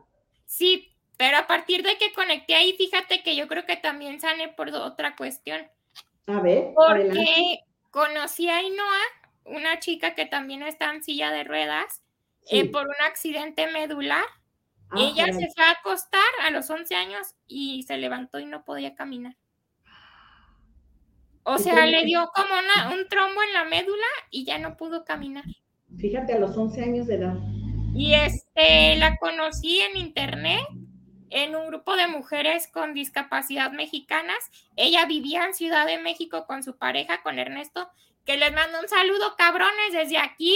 [0.47, 4.49] Sí, pero a partir de que conecté ahí, fíjate que yo creo que también sane
[4.51, 5.67] por otra cuestión.
[6.29, 6.75] A ver.
[6.77, 7.59] Porque
[7.91, 9.01] conocí a Inoa,
[9.45, 12.05] una chica que también está en silla de ruedas,
[12.53, 14.25] eh, por un accidente medular.
[14.91, 18.65] Ah, Ella se fue a acostar a los 11 años y se levantó y no
[18.65, 19.37] podía caminar.
[21.51, 25.45] O sea, le dio como un trombo en la médula y ya no pudo caminar.
[25.97, 27.35] Fíjate, a los 11 años de edad.
[27.95, 30.61] Y este, la conocí en internet
[31.31, 34.37] en un grupo de mujeres con discapacidad mexicanas.
[34.77, 37.89] Ella vivía en Ciudad de México con su pareja, con Ernesto,
[38.27, 40.55] que les mando un saludo, cabrones, desde aquí.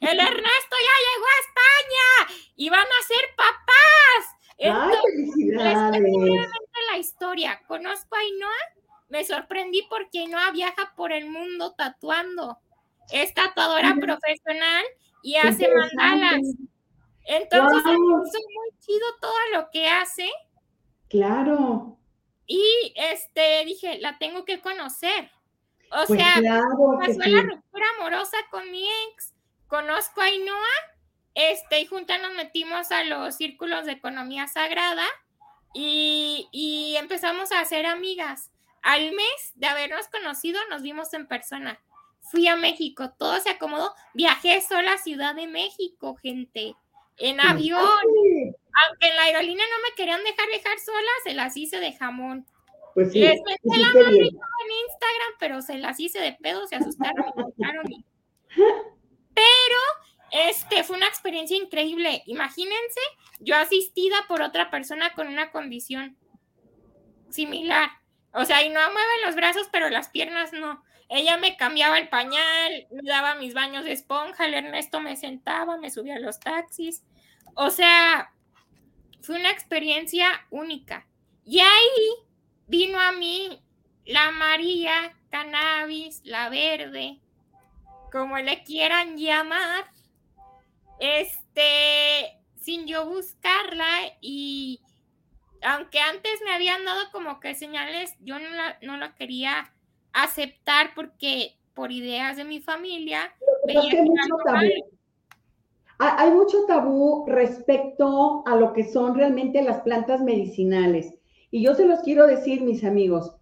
[0.00, 4.34] El Ernesto ya llegó a España y van a ser papás.
[4.58, 6.50] Entonces, ¡Ay, felicidades!
[6.90, 7.62] la historia.
[7.66, 8.83] Conozco a Ainhoa,
[9.14, 12.58] me sorprendí porque Ainhoa viaja por el mundo tatuando.
[13.12, 14.84] Es tatuadora profesional
[15.22, 16.40] y hace mandalas.
[17.24, 20.28] Entonces, es muy chido todo lo que hace.
[21.08, 21.96] Claro.
[22.48, 25.30] Y este dije, la tengo que conocer.
[25.92, 26.34] O pues sea,
[26.98, 29.32] pasó la ruptura amorosa con mi ex,
[29.68, 30.74] conozco a Ainhoa,
[31.34, 35.06] este, y juntas nos metimos a los círculos de economía sagrada
[35.72, 38.50] y, y empezamos a ser amigas.
[38.84, 41.80] Al mes de habernos conocido, nos vimos en persona.
[42.20, 43.94] Fui a México, todo se acomodó.
[44.12, 46.74] Viajé sola a Ciudad de México, gente
[47.16, 47.80] en avión.
[47.80, 52.46] Aunque en la aerolínea no me querían dejar viajar sola, se las hice de jamón.
[52.92, 53.20] Pues sí.
[53.20, 57.24] Les metí la mano en Instagram, pero se las hice de pedo, se asustaron
[57.88, 58.04] y
[58.54, 59.80] Pero
[60.30, 62.22] este fue una experiencia increíble.
[62.26, 63.00] Imagínense,
[63.40, 66.18] yo asistida por otra persona con una condición
[67.30, 67.88] similar.
[68.34, 70.82] O sea, y no mueven los brazos, pero las piernas no.
[71.08, 75.76] Ella me cambiaba el pañal, me daba mis baños de esponja, el Ernesto me sentaba,
[75.76, 77.04] me subía a los taxis.
[77.54, 78.32] O sea,
[79.22, 81.06] fue una experiencia única.
[81.44, 82.16] Y ahí
[82.66, 83.62] vino a mí
[84.04, 87.20] la amarilla, cannabis, la verde,
[88.10, 89.84] como le quieran llamar,
[90.98, 94.80] este, sin yo buscarla y
[95.64, 99.72] aunque antes me habían dado como que señales, yo no la, no la quería
[100.12, 103.34] aceptar porque por ideas de mi familia.
[105.98, 107.24] hay, mucho tabú.
[107.26, 111.14] respecto a lo que son realmente las plantas medicinales.
[111.50, 113.36] Y yo se los quiero decir, mis amigos,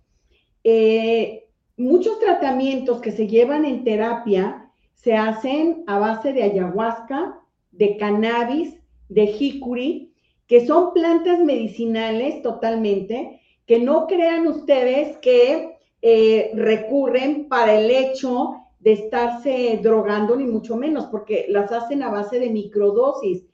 [0.64, 7.40] eh, muchos tratamientos que se llevan en terapia se hacen a base de ayahuasca,
[7.72, 10.12] de cannabis, de jicuri,
[10.46, 18.62] que son plantas medicinales totalmente, que no crean ustedes que eh, recurren para el hecho
[18.81, 23.44] de estarse drogando, ni mucho menos, porque las hacen a base de microdosis.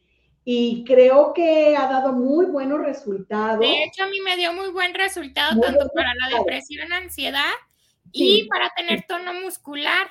[0.45, 3.61] Y creo que ha dado muy buenos resultados.
[3.61, 7.53] De hecho, a mí me dio muy buen resultado, tanto para la depresión, ansiedad
[8.11, 10.09] y para tener tono muscular.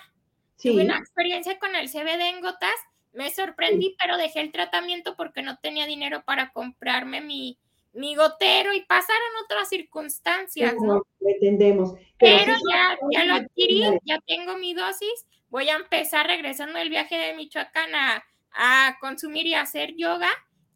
[0.61, 2.75] Tuve una experiencia con el CBD en gotas,
[3.17, 7.58] me sorprendí, pero dejé el tratamiento porque no tenía dinero para comprarme mi,
[7.93, 11.01] mi gotero y pasaron otras circunstancias, ¿no?
[11.19, 11.95] Pretendemos.
[12.19, 17.17] Pero, ya, ya lo adquirí, ya tengo mi dosis, voy a empezar regresando el viaje
[17.17, 20.30] de Michoacán a, a consumir y hacer yoga,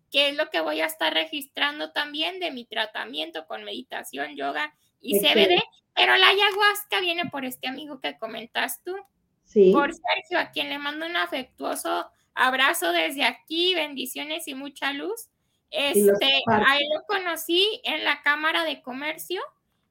[0.09, 4.73] que es lo que voy a estar registrando también de mi tratamiento con meditación, yoga
[4.99, 5.61] y CBD,
[5.93, 8.95] pero la ayahuasca viene por este amigo que comentas tú,
[9.43, 9.71] sí.
[9.71, 15.29] por Sergio, a quien le mando un afectuoso abrazo desde aquí, bendiciones y mucha luz.
[15.71, 19.41] Este, ahí lo conocí en la Cámara de Comercio,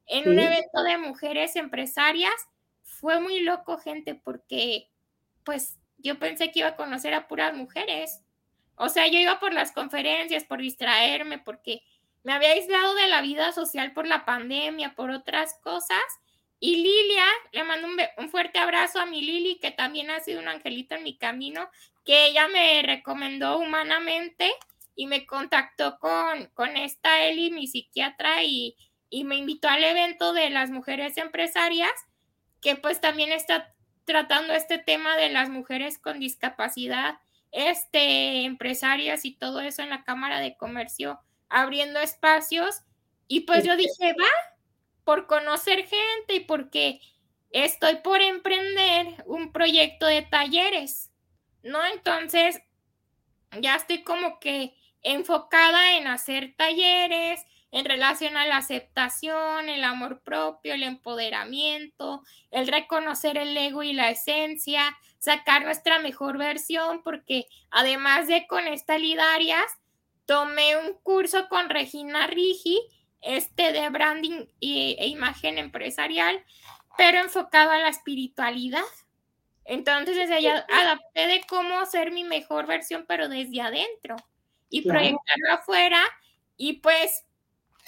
[0.07, 2.35] en un evento de mujeres empresarias.
[2.83, 4.91] Fue muy loco, gente, porque
[5.45, 8.21] pues yo pensé que iba a conocer a puras mujeres.
[8.77, 11.83] O sea, yo iba por las conferencias, por distraerme, porque
[12.23, 16.03] me había aislado de la vida social por la pandemia, por otras cosas.
[16.59, 20.41] Y Lilia, le mando un, un, fuerte abrazo a mi Lili, que también ha sido
[20.41, 21.71] un angelito en mi camino,
[22.05, 24.53] que ella me recomendó humanamente
[24.95, 28.77] y me contactó con, con esta Eli, mi psiquiatra, y,
[29.09, 31.93] y me invitó al evento de las mujeres empresarias,
[32.61, 37.19] que pues también está tratando este tema de las mujeres con discapacidad,
[37.53, 42.83] este, empresarias y todo eso en la Cámara de Comercio, abriendo espacios.
[43.29, 44.27] Y pues yo dije, va,
[45.05, 47.01] por conocer gente y porque
[47.51, 51.10] estoy por emprender un proyecto de talleres,
[51.63, 51.85] ¿no?
[51.87, 52.61] Entonces,
[53.61, 60.23] ya estoy como que enfocada en hacer talleres en relación a la aceptación, el amor
[60.23, 67.47] propio, el empoderamiento, el reconocer el ego y la esencia, sacar nuestra mejor versión, porque
[67.71, 69.67] además de con esta Lidarias,
[70.27, 72.81] tomé un curso con Regina Rigi,
[73.21, 76.45] este de branding e imagen empresarial,
[76.97, 78.83] pero enfocado a la espiritualidad.
[79.71, 84.17] Entonces, ella adapté de cómo ser mi mejor versión, pero desde adentro
[84.69, 86.05] y proyectarlo afuera.
[86.57, 87.25] Y pues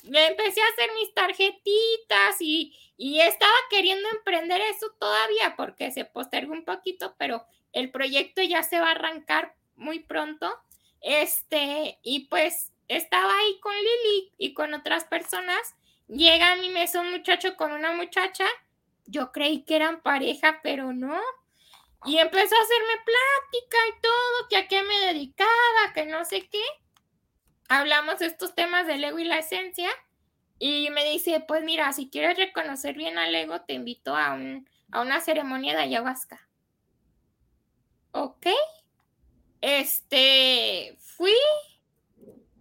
[0.05, 6.05] me empecé a hacer mis tarjetitas y, y estaba queriendo emprender eso todavía porque se
[6.05, 10.57] postergó un poquito, pero el proyecto ya se va a arrancar muy pronto.
[11.01, 15.75] Este, y pues estaba ahí con Lili y con otras personas.
[16.07, 18.47] Llega a mi mesa un muchacho con una muchacha.
[19.07, 21.21] Yo creí que eran pareja, pero no.
[22.05, 26.49] Y empezó a hacerme plática y todo, que a qué me dedicaba, que no sé
[26.49, 26.63] qué.
[27.69, 29.91] Hablamos de estos temas del ego y la esencia.
[30.59, 34.69] Y me dice, pues mira, si quieres reconocer bien al ego, te invito a, un,
[34.91, 36.49] a una ceremonia de ayahuasca.
[38.13, 38.47] Ok.
[39.61, 41.35] Este, fui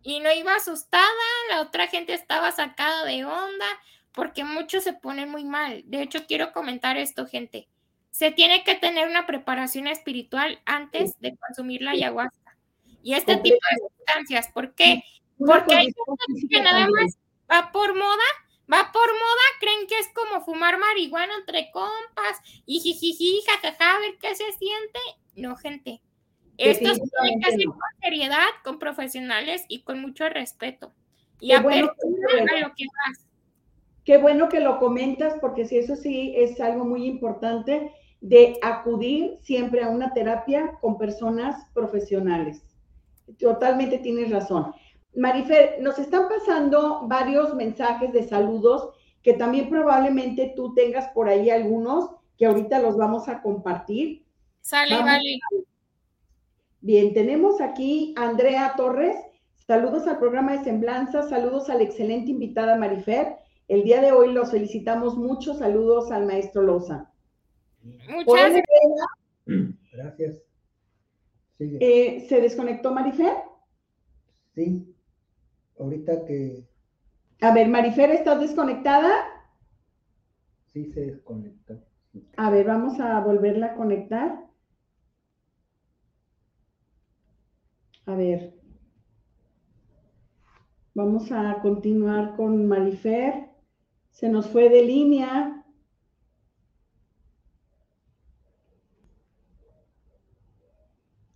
[0.03, 1.07] y no iba asustada,
[1.49, 3.65] la otra gente estaba sacada de onda
[4.11, 5.83] porque muchos se ponen muy mal.
[5.85, 7.67] De hecho, quiero comentar esto, gente.
[8.11, 12.57] Se tiene que tener una preparación espiritual antes de consumir la ayahuasca.
[13.01, 15.03] Y este tipo de sustancias, ¿por qué?
[15.37, 17.17] Porque hay gente que nada más
[17.51, 18.23] va por moda,
[18.71, 23.99] va por moda, creen que es como fumar marihuana entre compas y jijiji, jajaja, a
[23.99, 24.99] ver qué se siente.
[25.35, 26.01] No, gente.
[26.57, 30.93] Esto se tiene que hacer con seriedad, con profesionales y con mucho respeto.
[31.39, 33.25] Y a bueno, lo que vas.
[34.05, 37.91] Qué bueno que lo comentas, porque si eso sí es algo muy importante
[38.21, 42.63] de acudir siempre a una terapia con personas profesionales.
[43.39, 44.73] Totalmente tienes razón.
[45.15, 48.91] Marifer, nos están pasando varios mensajes de saludos
[49.23, 54.25] que también probablemente tú tengas por ahí algunos que ahorita los vamos a compartir.
[54.61, 55.39] Sale, vale.
[56.79, 59.15] Bien, tenemos aquí a Andrea Torres.
[59.67, 63.35] Saludos al programa de Semblanza, saludos a la excelente invitada Marifer.
[63.67, 65.53] El día de hoy los felicitamos mucho.
[65.53, 67.10] Saludos al maestro Loza.
[67.83, 68.63] Muchas
[69.93, 70.37] gracias.
[71.59, 73.35] Eh, ¿Se desconectó Marifer?
[74.55, 74.91] Sí
[75.81, 76.67] ahorita que...
[77.41, 79.11] A ver, Marifer, ¿estás desconectada?
[80.67, 81.83] Sí, se desconectó.
[82.37, 84.45] A ver, vamos a volverla a conectar.
[88.05, 88.53] A ver.
[90.93, 93.49] Vamos a continuar con Marifer.
[94.11, 95.65] Se nos fue de línea.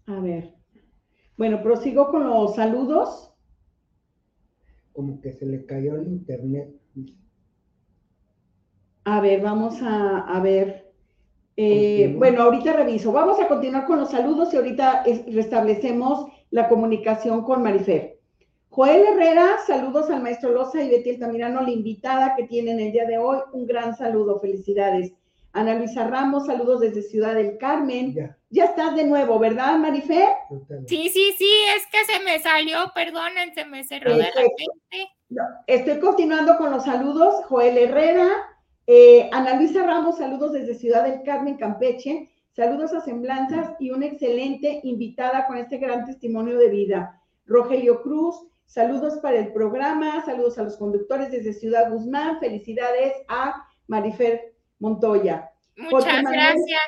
[0.06, 0.54] A ver.
[1.38, 3.26] Bueno, prosigo con los saludos
[4.96, 6.74] como que se le cayó el internet.
[9.04, 10.94] A ver, vamos a, ver.
[11.58, 13.12] Eh, bueno, ahorita reviso.
[13.12, 18.20] Vamos a continuar con los saludos y ahorita restablecemos la comunicación con Marifer.
[18.70, 23.06] Joel Herrera, saludos al maestro Loza y Betty Altamirano, la invitada que tienen el día
[23.06, 23.40] de hoy.
[23.52, 25.14] Un gran saludo, felicidades.
[25.56, 28.14] Ana Luisa Ramos, saludos desde Ciudad del Carmen.
[28.50, 30.28] Ya, estás de nuevo, ¿verdad, Marifer?
[30.86, 35.14] Sí, sí, sí, es que se me salió, perdonen, se me cerró de repente.
[35.66, 37.46] estoy continuando con los saludos.
[37.46, 38.30] Joel Herrera,
[38.86, 42.30] eh, Ana Luisa Ramos, saludos desde Ciudad del Carmen, Campeche.
[42.52, 47.22] Saludos a Semblanzas y una excelente invitada con este gran testimonio de vida.
[47.46, 53.66] Rogelio Cruz, saludos para el programa, saludos a los conductores desde Ciudad Guzmán, felicidades a
[53.88, 55.52] Marifer Montoya.
[55.78, 56.82] Muchas gracias.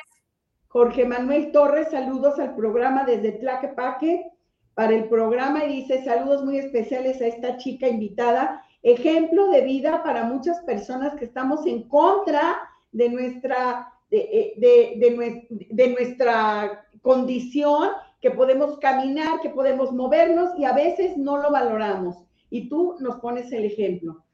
[0.68, 4.30] Jorge Manuel Torres, saludos al programa desde Tlaquepaque
[4.74, 10.02] para el programa y dice saludos muy especiales a esta chica invitada, ejemplo de vida
[10.02, 12.58] para muchas personas que estamos en contra
[12.92, 17.88] de nuestra, de, eh, de nuestra condición,
[18.20, 22.16] que podemos caminar, que podemos movernos y a veces no lo valoramos.
[22.50, 24.24] Y tú nos pones el ejemplo.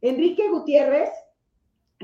[0.00, 1.10] Enrique Gutiérrez,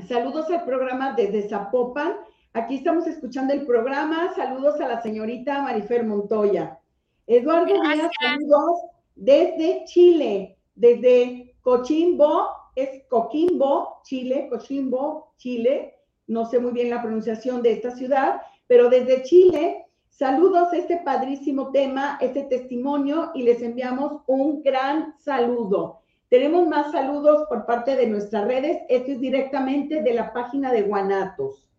[0.08, 2.16] Saludos al programa desde Zapopan.
[2.54, 4.32] Aquí estamos escuchando el programa.
[4.34, 6.80] Saludos a la señorita Marifer Montoya.
[7.26, 8.80] Eduardo Díaz, saludos
[9.14, 15.94] desde Chile, desde Cochimbo, es Coquimbo, Chile, Cochimbo, Chile.
[16.26, 21.02] No sé muy bien la pronunciación de esta ciudad, pero desde Chile, saludos a este
[21.04, 26.01] padrísimo tema, este testimonio y les enviamos un gran saludo.
[26.32, 28.84] Tenemos más saludos por parte de nuestras redes.
[28.88, 31.70] Esto es directamente de la página de Guanatos.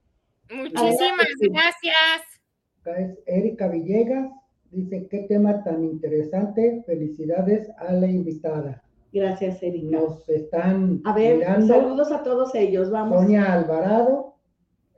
[0.48, 2.22] Muchísimas gracias.
[2.80, 4.30] Acá es Erika Villegas.
[4.70, 6.84] Dice, qué tema tan interesante.
[6.86, 8.84] Felicidades a la invitada.
[9.12, 9.98] Gracias, Erika.
[9.98, 12.92] Nos están A ver, saludos a todos ellos.
[12.92, 13.22] Vamos.
[13.22, 14.36] Sonia Alvarado,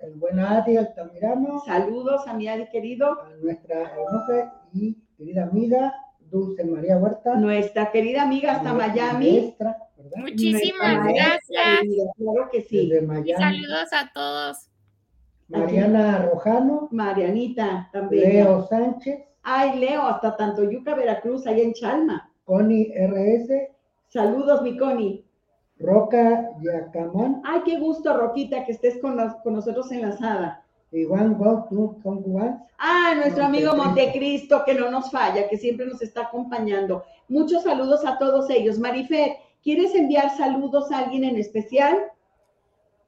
[0.01, 1.61] el buen Adi Altamirano.
[1.65, 3.09] Saludos a mi Adi querido.
[3.21, 5.93] A nuestra hermosa y querida amiga
[6.35, 7.35] Dulce María Huerta.
[7.35, 9.55] Nuestra querida amiga hasta Miami.
[10.17, 11.79] Muchísimas gracias.
[12.17, 12.91] claro que sí.
[13.23, 14.69] Y saludos a todos.
[15.47, 16.89] Mariana Rojano.
[16.91, 18.33] Marianita también.
[18.33, 19.19] Leo Sánchez.
[19.43, 22.29] Ay, Leo, hasta tanto Yuca, Veracruz, allá en Chalma.
[22.43, 23.69] Connie RS.
[24.09, 25.25] Saludos, mi Connie.
[25.77, 27.41] Roca Yacamán.
[27.45, 30.64] Ay, qué gusto, Roquita, que estés con, con nosotros enlazada.
[30.95, 31.35] Igual,
[31.69, 32.57] tú, con igual.
[32.77, 37.03] Ah, nuestro amigo Montecristo, que no nos falla, que siempre nos está acompañando.
[37.27, 38.79] Muchos saludos a todos ellos.
[38.79, 41.97] Marifer, ¿quieres enviar saludos a alguien en especial?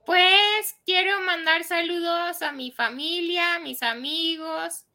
[0.06, 4.86] Pues quiero mandar saludos a mi familia, a mis amigos,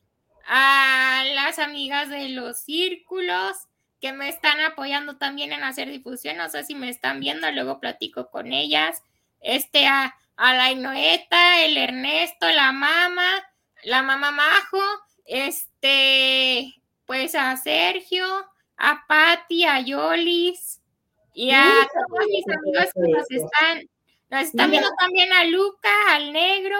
[0.46, 3.68] a las amigas de los círculos
[4.00, 6.36] que me están apoyando también en hacer difusión.
[6.36, 9.02] No sé si me están viendo, luego platico con ellas.
[9.40, 13.30] Este, a, a la Inoeta, el Ernesto, la mamá,
[13.84, 14.82] la mamá Majo,
[15.24, 16.74] este,
[17.06, 18.26] pues a Sergio,
[18.76, 20.82] a Patti, a Yolis
[21.32, 21.64] y a
[21.94, 23.88] todos mis amigos que nos están,
[24.30, 26.76] nos están viendo también a Luca, al negro,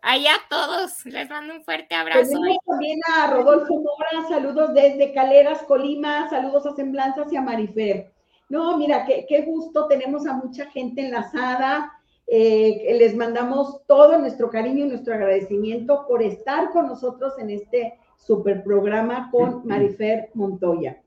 [0.00, 2.30] allá a todos, les mando un fuerte abrazo.
[2.30, 8.12] Tenemos también a Rodolfo Mora, saludos desde Caleras, Colima, saludos a Semblanzas y a Marifer.
[8.48, 11.98] No, mira, qué, qué gusto, tenemos a mucha gente enlazada,
[12.34, 17.98] eh, les mandamos todo nuestro cariño y nuestro agradecimiento por estar con nosotros en este
[18.16, 20.98] super programa con Marifer Montoya.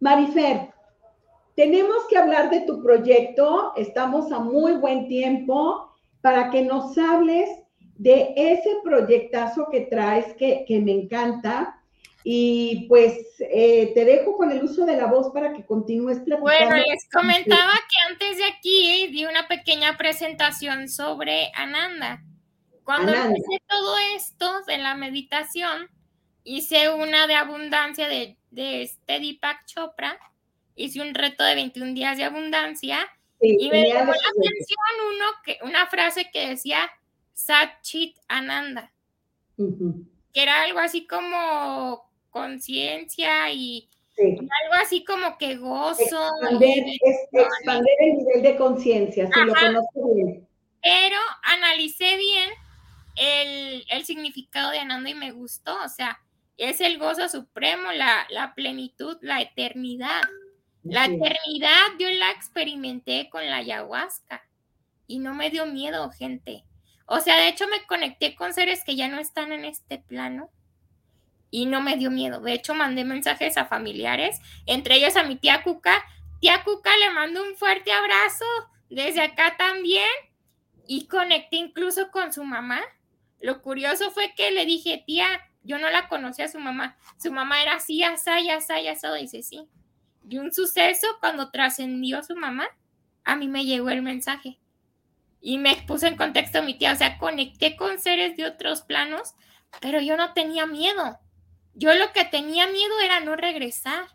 [0.00, 0.70] Marifer,
[1.54, 5.88] tenemos que hablar de tu proyecto, estamos a muy buen tiempo
[6.20, 7.48] para que nos hables
[7.96, 11.80] de ese proyectazo que traes que, que me encanta
[12.24, 16.42] y pues eh, te dejo con el uso de la voz para que continúes platicando.
[16.42, 22.22] Bueno, les comentaba que antes de aquí di una pequeña presentación sobre Ananda.
[22.84, 25.88] Cuando hice todo esto de la meditación,
[26.44, 30.18] hice una de abundancia de, de este Deepak Chopra,
[30.74, 33.08] hice un reto de 21 días de abundancia
[33.40, 34.78] y me llamó la atención
[35.14, 36.90] uno que, una frase que decía
[37.32, 38.92] Satchit Ananda,
[39.56, 46.28] que era algo así como conciencia y algo así como que gozo.
[46.40, 50.48] Expander, el nivel de conciencia, si lo conozco bien.
[50.82, 52.50] Pero analicé bien
[53.16, 56.20] el, el, significado de Ananda y me gustó, o sea,
[56.56, 60.22] es el gozo supremo, la, la plenitud, la eternidad.
[60.82, 64.42] La eternidad yo la experimenté con la ayahuasca
[65.06, 66.64] y no me dio miedo, gente.
[67.06, 70.50] O sea, de hecho me conecté con seres que ya no están en este plano
[71.52, 72.40] y no me dio miedo.
[72.40, 76.02] De hecho, mandé mensajes a familiares, entre ellos a mi tía Cuca.
[76.40, 78.46] Tía Cuca le mando un fuerte abrazo
[78.88, 80.08] desde acá también
[80.88, 82.80] y conecté incluso con su mamá.
[83.38, 85.26] Lo curioso fue que le dije, tía,
[85.62, 86.96] yo no la conocía a su mamá.
[87.18, 89.06] Su mamá era así, así, así, así.
[89.20, 89.68] Dice, sí.
[90.26, 92.66] Y un suceso cuando trascendió su mamá,
[93.24, 94.58] a mí me llegó el mensaje.
[95.42, 99.34] Y me puso en contexto mi tía, o sea, conecté con seres de otros planos,
[99.82, 101.18] pero yo no tenía miedo.
[101.74, 104.06] Yo lo que tenía miedo era no regresar,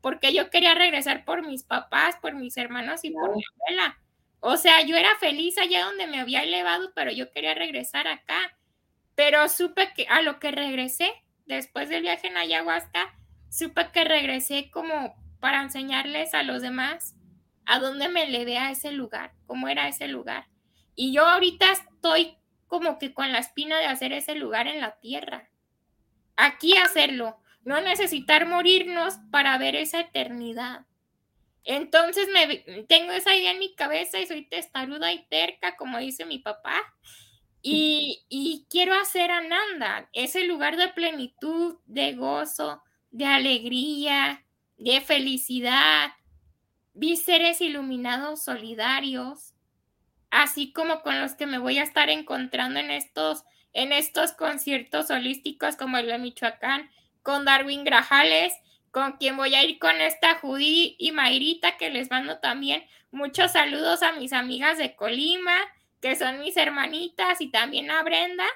[0.00, 3.98] porque yo quería regresar por mis papás, por mis hermanos y por mi abuela.
[4.40, 8.56] O sea, yo era feliz allá donde me había elevado, pero yo quería regresar acá.
[9.14, 11.12] Pero supe que a lo que regresé,
[11.44, 13.14] después del viaje en ayahuasca,
[13.50, 17.14] supe que regresé como para enseñarles a los demás
[17.66, 20.46] a dónde me elevé a ese lugar, cómo era ese lugar.
[20.94, 24.98] Y yo ahorita estoy como que con la espina de hacer ese lugar en la
[25.00, 25.49] tierra
[26.40, 30.86] aquí hacerlo, no necesitar morirnos para ver esa eternidad.
[31.64, 36.24] Entonces me tengo esa idea en mi cabeza y soy testaruda y terca, como dice
[36.24, 36.74] mi papá.
[37.62, 44.46] Y, y quiero hacer Ananda, ese lugar de plenitud, de gozo, de alegría,
[44.78, 46.12] de felicidad.
[46.94, 49.54] Vi seres iluminados solidarios,
[50.30, 55.10] así como con los que me voy a estar encontrando en estos en estos conciertos
[55.10, 56.90] holísticos como el de Michoacán
[57.22, 58.52] con Darwin Grajales,
[58.90, 63.52] con quien voy a ir con esta Judy y Mayrita, que les mando también muchos
[63.52, 65.56] saludos a mis amigas de Colima,
[66.00, 68.46] que son mis hermanitas, y también a Brenda,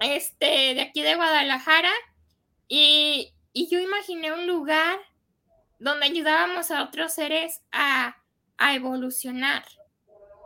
[0.00, 1.92] este, de aquí de Guadalajara.
[2.66, 4.98] Y, y yo imaginé un lugar
[5.78, 8.16] donde ayudábamos a otros seres a,
[8.58, 9.64] a evolucionar,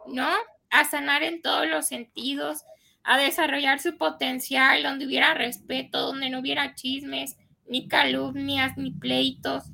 [0.07, 0.29] ¿no?
[0.71, 2.65] A sanar en todos los sentidos,
[3.05, 7.37] a desarrollar su potencial, donde hubiera respeto, donde no hubiera chismes,
[7.67, 9.65] ni calumnias, ni pleitos.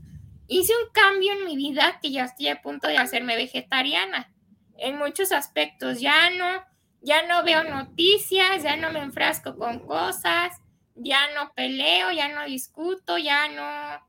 [0.48, 4.32] Hice un cambio en mi vida que ya estoy a punto de hacerme vegetariana
[4.76, 6.00] en muchos aspectos.
[6.00, 6.64] Ya no,
[7.02, 10.60] ya no veo noticias, ya no me enfrasco con cosas,
[10.96, 14.06] ya no peleo, ya no discuto, ya no,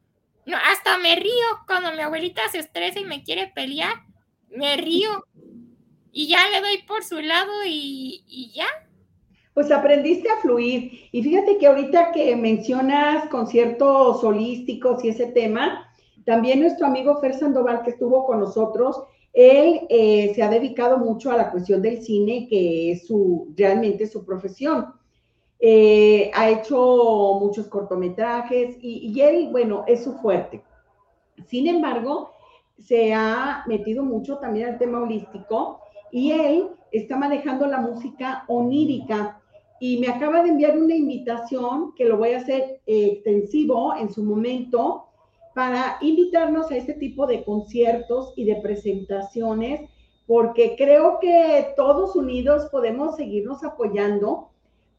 [0.48, 4.04] no hasta me río cuando mi abuelita se estresa y me quiere pelear,
[4.50, 5.26] me río
[6.12, 8.68] y ya le doy por su lado y, y ya,
[9.54, 10.92] pues aprendiste a fluir.
[11.12, 15.88] Y fíjate que ahorita que mencionas conciertos holísticos y ese tema,
[16.26, 21.32] también nuestro amigo Fer Sandoval, que estuvo con nosotros, él eh, se ha dedicado mucho
[21.32, 24.94] a la cuestión del cine, que es su, realmente su profesión.
[25.60, 30.64] Eh, ha hecho muchos cortometrajes y, y, él, bueno, es su fuerte.
[31.48, 32.32] Sin embargo,
[32.80, 35.80] se ha metido mucho también al tema holístico
[36.12, 39.41] y él está manejando la música onírica
[39.82, 44.14] y me acaba de enviar una invitación que lo voy a hacer eh, extensivo en
[44.14, 45.08] su momento
[45.56, 49.90] para invitarnos a este tipo de conciertos y de presentaciones,
[50.28, 54.50] porque creo que todos unidos podemos seguirnos apoyando,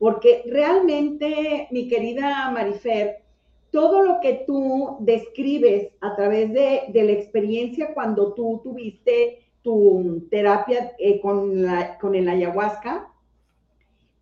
[0.01, 3.23] porque realmente, mi querida Marifer,
[3.71, 10.91] todo lo que tú describes a través de, la experiencia cuando tú tuviste tu terapia
[10.99, 13.12] eh, con, la, con el ayahuasca,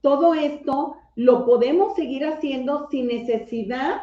[0.00, 4.02] todo esto lo podemos seguir haciendo sin necesidad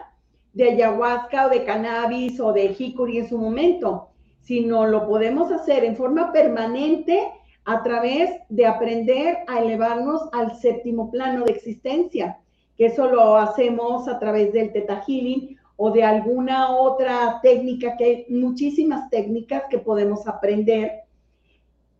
[0.54, 4.10] de ayahuasca o de cannabis o de jicuri en su momento,
[4.42, 7.28] sino lo podemos hacer en forma permanente
[7.66, 12.38] a través de aprender a elevarnos al séptimo plano de existencia,
[12.78, 18.04] que eso lo hacemos a través del Teta Healing o de alguna otra técnica, que
[18.04, 21.02] hay muchísimas técnicas que podemos aprender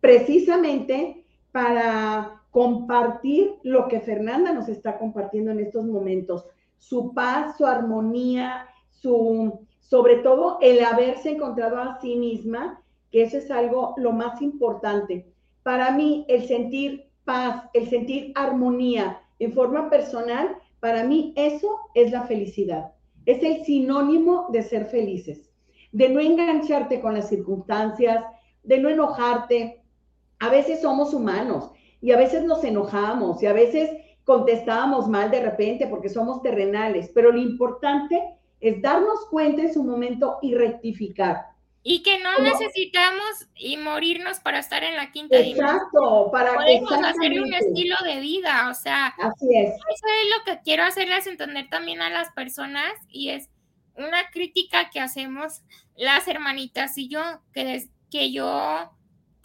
[0.00, 6.44] precisamente para compartir lo que Fernanda nos está compartiendo en estos momentos,
[6.76, 12.82] su paz, su armonía, su, sobre todo el haberse encontrado a sí misma,
[13.12, 15.24] que eso es algo lo más importante.
[15.62, 22.10] Para mí, el sentir paz, el sentir armonía en forma personal, para mí eso es
[22.10, 22.90] la felicidad.
[23.24, 25.48] Es el sinónimo de ser felices,
[25.92, 28.24] de no engancharte con las circunstancias,
[28.64, 29.80] de no enojarte.
[30.40, 31.70] A veces somos humanos
[32.00, 33.90] y a veces nos enojamos y a veces
[34.24, 38.22] contestábamos mal de repente porque somos terrenales, pero lo importante
[38.60, 41.46] es darnos cuenta en su momento y rectificar.
[41.82, 47.40] Y que no necesitamos y morirnos para estar en la quinta Exacto, para Podemos hacer
[47.40, 49.70] un estilo de vida, o sea, así es.
[49.70, 53.48] Eso es lo que quiero hacerles entender también a las personas y es
[53.96, 55.62] una crítica que hacemos
[55.96, 57.22] las hermanitas y yo,
[57.52, 58.90] que, que yo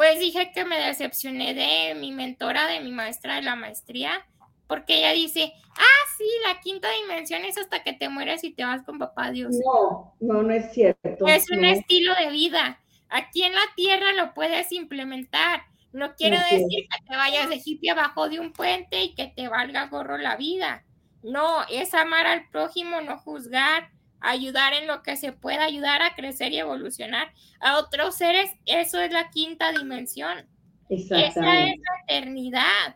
[0.04, 4.28] pues dije que me decepcioné de mi mentora, de mi maestra de la maestría,
[4.68, 8.66] porque ella dice, ah, sí, la quinta dimensión es hasta que te mueres y te
[8.66, 9.56] vas con papá Dios.
[9.64, 11.26] No, no, no es cierto.
[11.26, 12.82] Es un estilo de vida.
[13.08, 15.62] Aquí en la tierra lo puedes implementar.
[15.94, 19.48] No quiero decir que te vayas de hippie abajo de un puente y que te
[19.48, 20.84] valga gorro la vida.
[21.22, 23.90] No, es amar al prójimo, no juzgar,
[24.24, 29.00] ayudar en lo que se pueda, ayudar a crecer y evolucionar a otros seres, eso
[29.00, 30.48] es la quinta dimensión.
[30.90, 31.74] Esa es la
[32.08, 32.96] eternidad.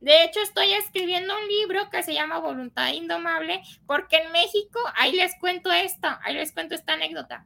[0.00, 5.12] De hecho, estoy escribiendo un libro que se llama Voluntad Indomable, porque en México, ahí
[5.12, 7.44] les cuento esto, ahí les cuento esta anécdota.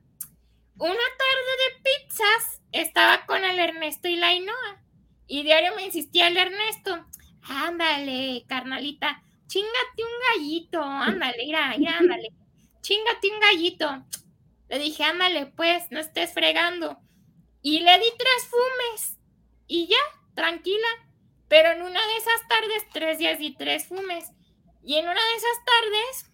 [0.76, 4.82] Una tarde de pizzas estaba con el Ernesto y la Inoa,
[5.26, 7.06] y diario me insistía el Ernesto,
[7.42, 12.28] ándale, carnalita, chingate un gallito, ándale, mira, ándale
[12.84, 14.04] chingate un gallito.
[14.68, 16.98] Le dije, ándale, pues, no estés fregando.
[17.62, 19.18] Y le di tres fumes.
[19.66, 19.96] Y ya,
[20.34, 20.86] tranquila.
[21.48, 24.30] Pero en una de esas tardes, tres días y tres fumes.
[24.82, 26.30] Y en una de esas tardes,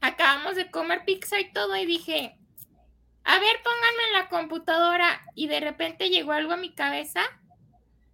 [0.00, 1.76] acabamos de comer pizza y todo.
[1.76, 2.36] Y dije,
[3.24, 5.22] a ver, pónganme en la computadora.
[5.34, 7.20] Y de repente llegó algo a mi cabeza.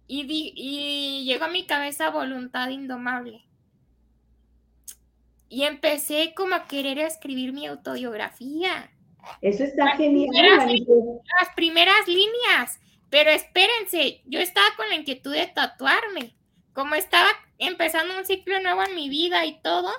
[0.05, 3.47] Y, y llegó a mi cabeza voluntad indomable.
[5.49, 8.91] Y empecé como a querer escribir mi autobiografía.
[9.41, 10.85] Eso está genial.
[11.39, 12.79] las primeras líneas.
[13.09, 16.35] Pero espérense, yo estaba con la inquietud de tatuarme.
[16.73, 19.91] Como estaba empezando un ciclo nuevo en mi vida y todo,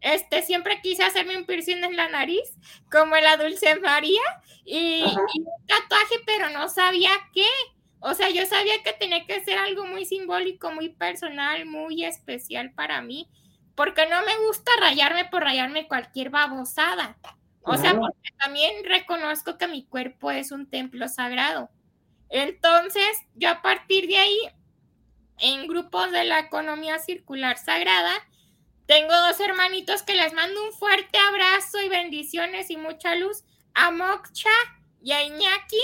[0.00, 2.56] este, siempre quise hacerme un piercing en la nariz,
[2.90, 4.20] como la Dulce María,
[4.64, 7.46] y, y, un tatuaje, pero no sabía qué.
[8.00, 12.72] O sea, yo sabía que tenía que ser algo muy simbólico, muy personal, muy especial
[12.72, 13.28] para mí
[13.74, 17.16] porque no me gusta rayarme por rayarme cualquier babosada.
[17.62, 21.70] O sea, porque también reconozco que mi cuerpo es un templo sagrado.
[22.28, 24.38] Entonces, yo a partir de ahí,
[25.38, 28.12] en grupos de la economía circular sagrada,
[28.86, 33.44] tengo dos hermanitos que les mando un fuerte abrazo y bendiciones y mucha luz
[33.74, 34.50] a Moksha
[35.00, 35.82] y a Iñaki.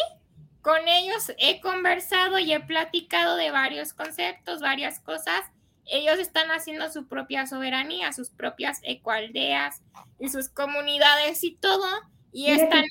[0.62, 5.44] Con ellos he conversado y he platicado de varios conceptos, varias cosas
[5.88, 9.82] ellos están haciendo su propia soberanía, sus propias ecoaldeas
[10.18, 11.86] y sus comunidades y todo,
[12.32, 12.84] y están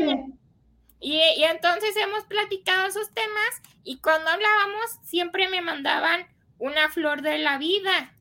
[0.00, 0.38] en
[1.00, 6.26] Y, y, entonces hemos platicado esos temas y cuando hablábamos siempre me mandaban
[6.58, 8.14] una flor de la vida.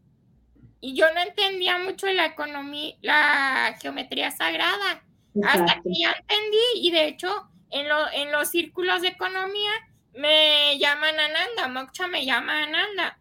[0.79, 5.03] Y yo no entendía mucho la economía, la geometría sagrada,
[5.43, 9.71] hasta que ya entendí y de hecho en, lo, en los círculos de economía
[10.13, 13.17] me llaman Ananda, Moksha me llama Ananda,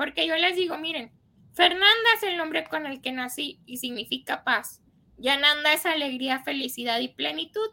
[0.00, 1.12] porque yo les digo, miren,
[1.52, 4.80] Fernanda es el nombre con el que nací y significa paz.
[5.18, 7.68] Y Ananda es alegría, felicidad y plenitud.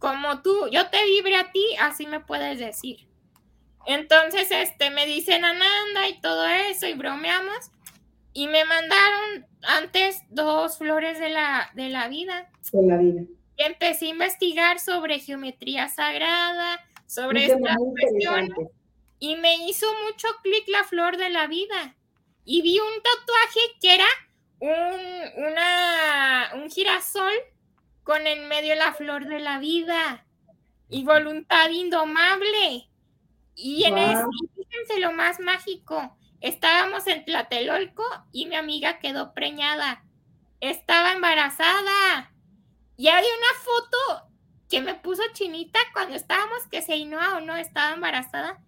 [0.00, 3.06] Como tú, yo te vibre a ti, así me puedes decir.
[3.86, 7.70] Entonces, este, me dicen Ananda y todo eso y bromeamos.
[8.32, 12.50] Y me mandaron antes dos flores de la, de la vida.
[12.72, 13.22] De la vida.
[13.56, 18.58] Y empecé a investigar sobre geometría sagrada, sobre estas cuestiones.
[19.20, 21.94] Y me hizo mucho clic la flor de la vida.
[22.44, 24.06] Y vi un tatuaje que era
[24.58, 27.32] un, una, un girasol
[28.02, 30.26] con en medio la flor de la vida
[30.88, 32.88] y voluntad indomable.
[33.54, 40.02] Y en eso, fíjense lo más mágico, estábamos en Tlatelolco y mi amiga quedó preñada.
[40.60, 42.32] Estaba embarazada.
[42.96, 44.28] Y hay una foto
[44.68, 48.58] que me puso chinita cuando estábamos, que se inúa o no estaba embarazada.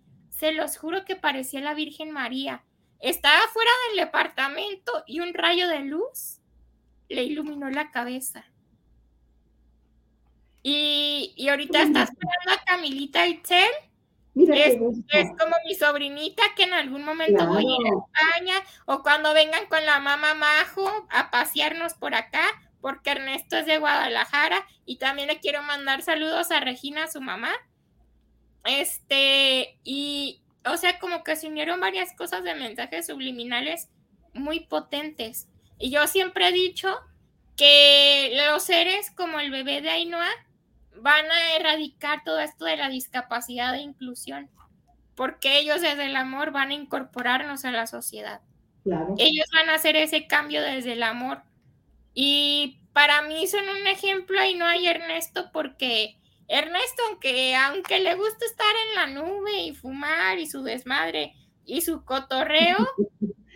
[0.42, 2.64] Se los juro que parecía la Virgen María.
[2.98, 6.40] Estaba fuera del departamento y un rayo de luz
[7.08, 8.44] le iluminó la cabeza.
[10.64, 13.70] Y, y ahorita está esperando a Camilita Itzel
[14.34, 18.54] es, como mi sobrinita que en algún momento voy a ir a España
[18.86, 22.42] o cuando vengan con la mamá Majo a pasearnos por acá,
[22.80, 27.52] porque Ernesto es de Guadalajara y también le quiero mandar saludos a Regina, su mamá.
[28.64, 33.88] Este, y o sea, como que se unieron varias cosas de mensajes subliminales
[34.32, 35.48] muy potentes.
[35.78, 36.94] Y yo siempre he dicho
[37.56, 40.30] que los seres como el bebé de Ainhoa
[40.96, 44.50] van a erradicar todo esto de la discapacidad e inclusión,
[45.14, 48.40] porque ellos desde el amor van a incorporarnos a la sociedad.
[48.84, 51.42] Ellos van a hacer ese cambio desde el amor.
[52.14, 58.14] Y para mí son un ejemplo y no hay Ernesto porque Ernesto, aunque, aunque le
[58.14, 61.34] gusta estar en la nube y fumar y su desmadre
[61.64, 62.76] y su cotorreo,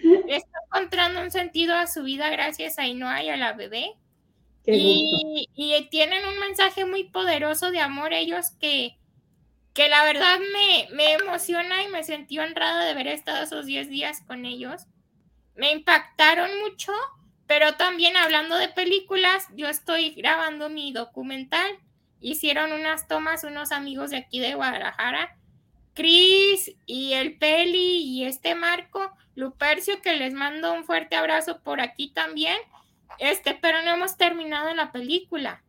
[0.29, 3.95] está encontrando un sentido a su vida gracias a Inoa y a la bebé.
[4.69, 5.49] Y,
[5.91, 8.97] tienen un mensaje muy poderoso de amor ellos que,
[9.75, 13.89] que la verdad me, me emociona y me sentí honrada de haber estado esos 10
[13.89, 14.87] días con ellos.
[15.55, 16.93] Me impactaron mucho,
[17.47, 21.79] pero también hablando de películas, yo estoy grabando mi documental.
[22.29, 25.37] Hicieron unas tomas unos amigos de aquí de Guadalajara,
[25.95, 31.81] Cris y el Peli y este Marco, Lupercio, que les mando un fuerte abrazo por
[31.81, 32.57] aquí también
[33.19, 35.63] este, pero no hemos terminado la película.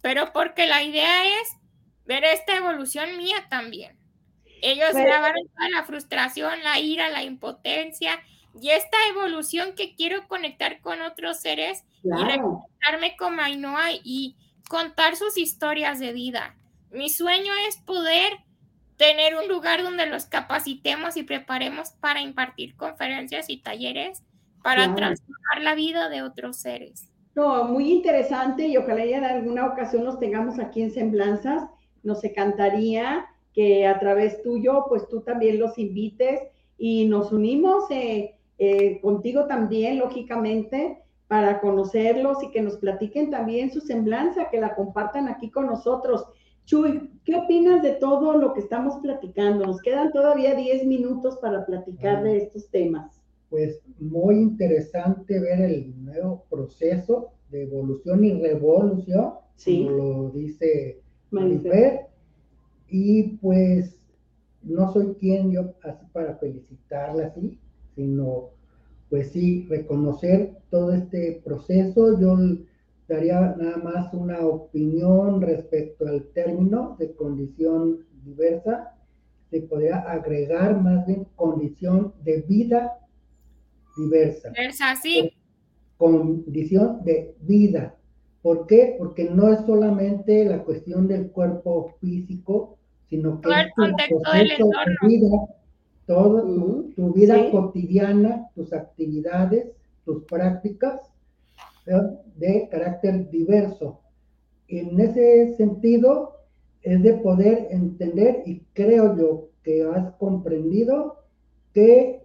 [0.00, 1.56] Pero porque la idea es
[2.04, 3.98] ver esta evolución mía también.
[4.62, 8.20] Ellos grabaron toda la frustración, la ira, la impotencia
[8.60, 14.36] y esta evolución que quiero conectar con otros seres y reconectarme con Ainhoa y
[14.68, 16.56] contar sus historias de vida.
[16.90, 18.32] Mi sueño es poder
[18.96, 24.22] tener un lugar donde los capacitemos y preparemos para impartir conferencias y talleres
[24.62, 27.08] para transformar la vida de otros seres.
[27.34, 31.62] No, muy interesante y ojalá ya en alguna ocasión los tengamos aquí en Semblanzas.
[32.02, 36.40] Nos encantaría que a través tuyo, pues tú también los invites
[36.76, 43.70] y nos unimos eh, eh, contigo también, lógicamente, para conocerlos y que nos platiquen también
[43.70, 46.26] su semblanza, que la compartan aquí con nosotros.
[46.64, 49.66] Chuy, ¿qué opinas de todo lo que estamos platicando?
[49.66, 53.18] Nos quedan todavía 10 minutos para platicar de estos temas
[53.50, 59.32] pues muy interesante ver el nuevo proceso de evolución y revolución,
[59.64, 61.00] como lo dice
[61.30, 62.06] Marifer.
[62.88, 63.98] Y pues
[64.62, 67.58] no soy quien yo así para felicitarla así,
[67.94, 68.50] sino
[69.10, 72.20] pues sí reconocer todo este proceso.
[72.20, 72.36] Yo
[73.08, 78.94] daría nada más una opinión respecto al término de condición diversa.
[79.50, 82.98] Se podría agregar más bien condición de vida
[83.96, 84.50] diversa.
[84.50, 85.32] Diversa, sí.
[85.96, 87.94] Condición de vida.
[88.42, 88.94] ¿Por qué?
[88.98, 92.78] Porque no es solamente la cuestión del cuerpo físico,
[93.08, 94.94] sino que todo el contexto del entorno.
[95.02, 95.28] vida,
[96.08, 96.42] todo
[96.96, 99.66] tu, vida cotidiana, tus actividades,
[100.06, 101.02] tus prácticas
[102.36, 104.00] de carácter diverso.
[104.68, 106.36] En ese sentido,
[106.80, 111.18] es de poder entender, y creo yo que has comprendido,
[111.74, 112.24] que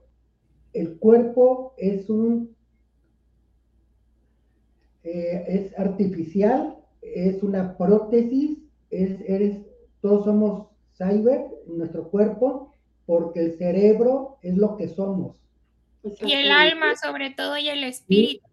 [0.72, 2.56] el cuerpo es un
[5.04, 8.60] eh, es artificial, es una prótesis,
[8.90, 9.58] es, eres,
[10.00, 12.73] todos somos cyber en nuestro cuerpo,
[13.06, 15.38] porque el cerebro es lo que somos.
[16.04, 18.46] Y el alma sobre todo y el espíritu.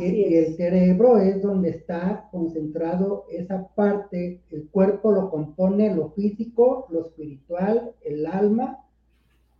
[0.00, 6.86] Y, el cerebro es donde está concentrado esa parte, el cuerpo lo compone lo físico,
[6.90, 8.78] lo espiritual, el alma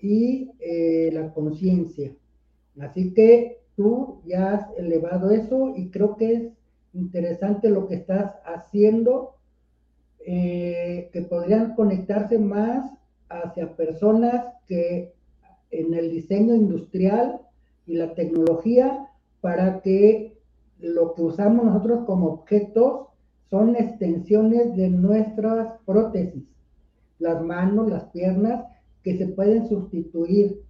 [0.00, 2.12] y eh, la conciencia.
[2.80, 6.42] Así que tú ya has elevado eso y creo que es
[6.92, 9.36] interesante lo que estás haciendo,
[10.20, 12.90] eh, que podrían conectarse más
[13.28, 15.14] hacia personas que
[15.70, 17.40] en el diseño industrial
[17.86, 19.08] y la tecnología
[19.40, 20.38] para que
[20.78, 23.08] lo que usamos nosotros como objetos
[23.48, 26.44] son extensiones de nuestras prótesis,
[27.18, 28.64] las manos, las piernas,
[29.02, 30.62] que se pueden sustituir,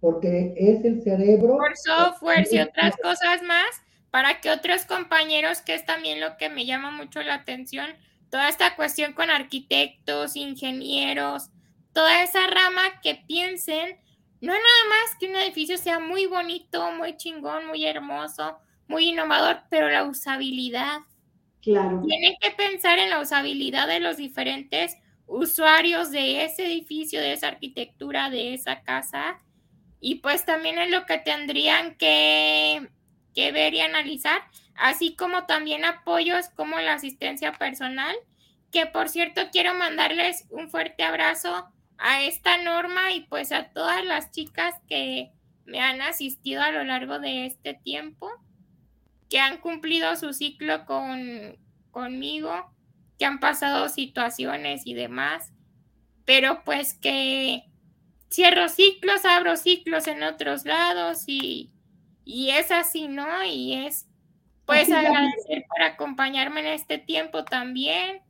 [0.00, 1.56] porque es el cerebro.
[1.56, 3.66] Por software y otras cosas más,
[4.10, 7.86] para que otros compañeros, que es también lo que me llama mucho la atención,
[8.28, 11.50] toda esta cuestión con arquitectos, ingenieros,
[11.96, 13.98] toda esa rama que piensen
[14.42, 19.62] no nada más que un edificio sea muy bonito, muy chingón, muy hermoso, muy innovador,
[19.70, 20.98] pero la usabilidad.
[21.62, 22.02] Claro.
[22.06, 27.48] Tienen que pensar en la usabilidad de los diferentes usuarios de ese edificio, de esa
[27.48, 29.40] arquitectura, de esa casa.
[29.98, 32.90] Y pues también es lo que tendrían que,
[33.34, 34.42] que ver y analizar,
[34.74, 38.14] así como también apoyos como la asistencia personal,
[38.70, 44.04] que por cierto quiero mandarles un fuerte abrazo a esta norma y pues a todas
[44.04, 45.32] las chicas que
[45.64, 48.30] me han asistido a lo largo de este tiempo,
[49.28, 51.58] que han cumplido su ciclo con,
[51.90, 52.72] conmigo,
[53.18, 55.52] que han pasado situaciones y demás,
[56.24, 57.64] pero pues que
[58.30, 61.72] cierro ciclos, abro ciclos en otros lados y,
[62.24, 63.44] y es así, ¿no?
[63.44, 64.06] Y es
[64.64, 68.20] pues agradecer por acompañarme en este tiempo también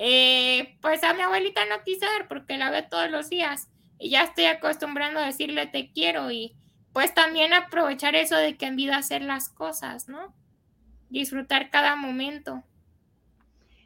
[0.00, 3.68] eh, pues a mi abuelita no quise dar porque la veo todos los días
[3.98, 6.54] y ya estoy acostumbrando a decirle te quiero y
[6.92, 10.34] pues también aprovechar eso de que en vida hacer las cosas, ¿no?
[11.10, 12.62] Disfrutar cada momento.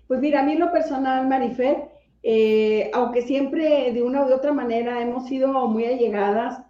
[0.06, 1.88] Pues mira, a mí lo personal, Marifer,
[2.22, 6.62] eh, aunque siempre de una u otra manera hemos sido muy allegadas,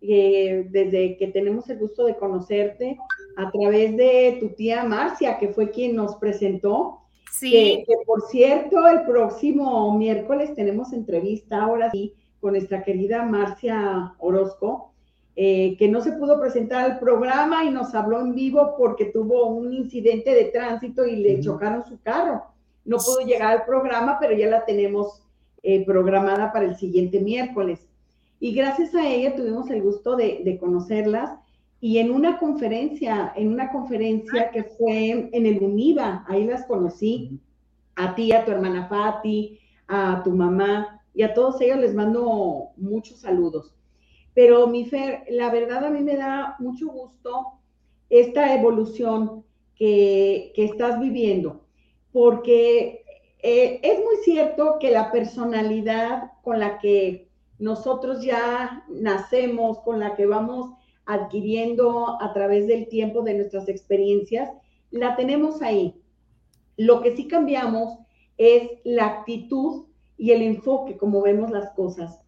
[0.00, 2.96] eh, desde que tenemos el gusto de conocerte,
[3.36, 7.05] a través de tu tía Marcia, que fue quien nos presentó,
[7.38, 7.84] Sí.
[7.86, 14.92] Que, por cierto, el próximo miércoles tenemos entrevista ahora sí con nuestra querida Marcia Orozco,
[15.34, 19.48] eh, que no se pudo presentar al programa y nos habló en vivo porque tuvo
[19.48, 22.42] un incidente de tránsito y le chocaron su carro.
[22.86, 25.22] No pudo llegar al programa, pero ya la tenemos
[25.62, 27.86] eh, programada para el siguiente miércoles.
[28.40, 31.32] Y gracias a ella tuvimos el gusto de, de conocerlas
[31.80, 37.38] y en una conferencia, en una conferencia que fue en el UNIVA, ahí las conocí,
[37.96, 39.58] a ti, a tu hermana Fati,
[39.88, 43.74] a tu mamá y a todos ellos les mando muchos saludos.
[44.34, 47.52] Pero mi Fer, la verdad a mí me da mucho gusto
[48.10, 51.62] esta evolución que, estás viviendo,
[52.12, 53.02] porque
[53.42, 60.14] eh, es muy cierto que la personalidad con la que nosotros ya nacemos, con la
[60.16, 64.50] que vamos adquiriendo a través del tiempo de nuestras experiencias,
[64.90, 65.94] la tenemos ahí.
[66.76, 67.98] Lo que sí cambiamos
[68.36, 69.84] es la actitud
[70.18, 72.20] y el enfoque, como vemos las cosas.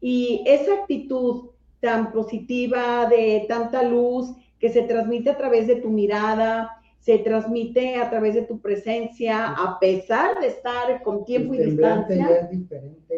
[0.00, 1.50] Y esa actitud
[1.80, 7.96] tan positiva, de tanta luz, que se transmite a través de tu mirada, se transmite
[7.96, 12.50] a través de tu presencia, a pesar de estar con tiempo y distancia.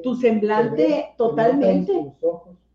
[0.02, 2.12] tu semblante totalmente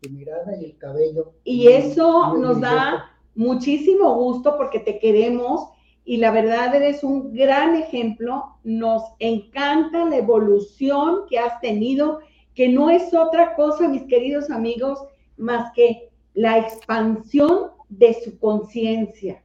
[0.08, 1.32] mirada y el cabello.
[1.44, 5.68] Y eso nos da muchísimo gusto porque te queremos
[6.04, 8.56] y la verdad eres un gran ejemplo.
[8.64, 12.20] Nos encanta la evolución que has tenido,
[12.54, 15.00] que no es otra cosa, mis queridos amigos,
[15.36, 19.42] más que la expansión de su conciencia.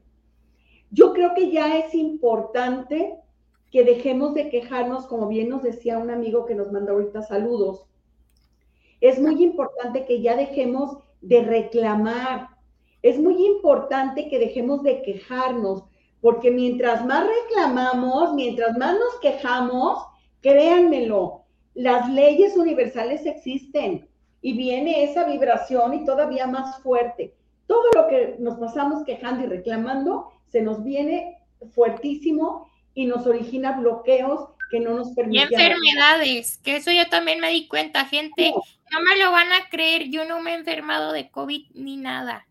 [0.92, 3.16] Yo creo que ya es importante
[3.72, 7.86] que dejemos de quejarnos, como bien nos decía un amigo que nos mandó ahorita saludos,
[9.02, 12.50] es muy importante que ya dejemos de reclamar.
[13.02, 15.84] Es muy importante que dejemos de quejarnos,
[16.22, 20.06] porque mientras más reclamamos, mientras más nos quejamos,
[20.42, 21.42] créanmelo,
[21.74, 24.08] las leyes universales existen
[24.42, 27.34] y viene esa vibración y todavía más fuerte.
[27.66, 31.40] Todo lo que nos pasamos quejando y reclamando se nos viene
[31.74, 35.50] fuertísimo y nos origina bloqueos que no nos permiten.
[35.50, 38.52] Y enfermedades, que eso yo también me di cuenta, gente.
[38.52, 39.02] No.
[39.02, 42.48] me lo van a creer, yo no me he enfermado de COVID ni nada.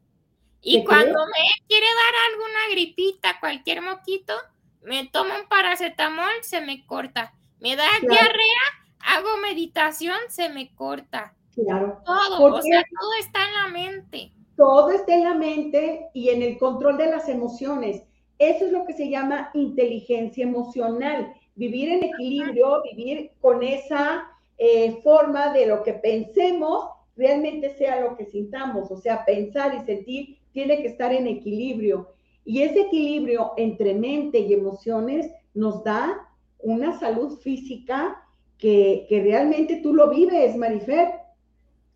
[0.63, 4.35] Y cuando me quiere dar alguna gripita, cualquier moquito,
[4.83, 7.33] me tomo un paracetamol, se me corta.
[7.61, 8.61] Me da diarrea,
[9.01, 11.35] hago meditación, se me corta.
[11.55, 12.03] Claro.
[12.05, 14.33] Todo, o sea, todo está en la mente.
[14.57, 18.03] Todo está en la mente y en el control de las emociones.
[18.39, 24.29] Eso es lo que se llama inteligencia emocional, vivir en equilibrio, vivir con esa
[24.59, 29.85] eh, forma de lo que pensemos realmente sea lo que sintamos, o sea, pensar y
[29.85, 32.15] sentir tiene que estar en equilibrio.
[32.45, 36.29] Y ese equilibrio entre mente y emociones nos da
[36.59, 38.27] una salud física
[38.59, 41.11] que, realmente tú lo vives, Marifer.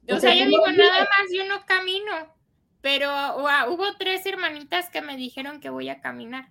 [0.09, 2.13] O, sea, yo digo, nada más yo no camino,
[2.81, 3.11] pero
[3.71, 6.49] hubo tres hermanitas que me dijeron que voy a caminar.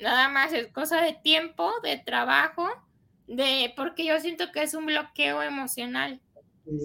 [0.00, 2.66] Nada más es cosa de tiempo, de trabajo,
[3.26, 6.20] de porque yo siento que es un bloqueo emocional.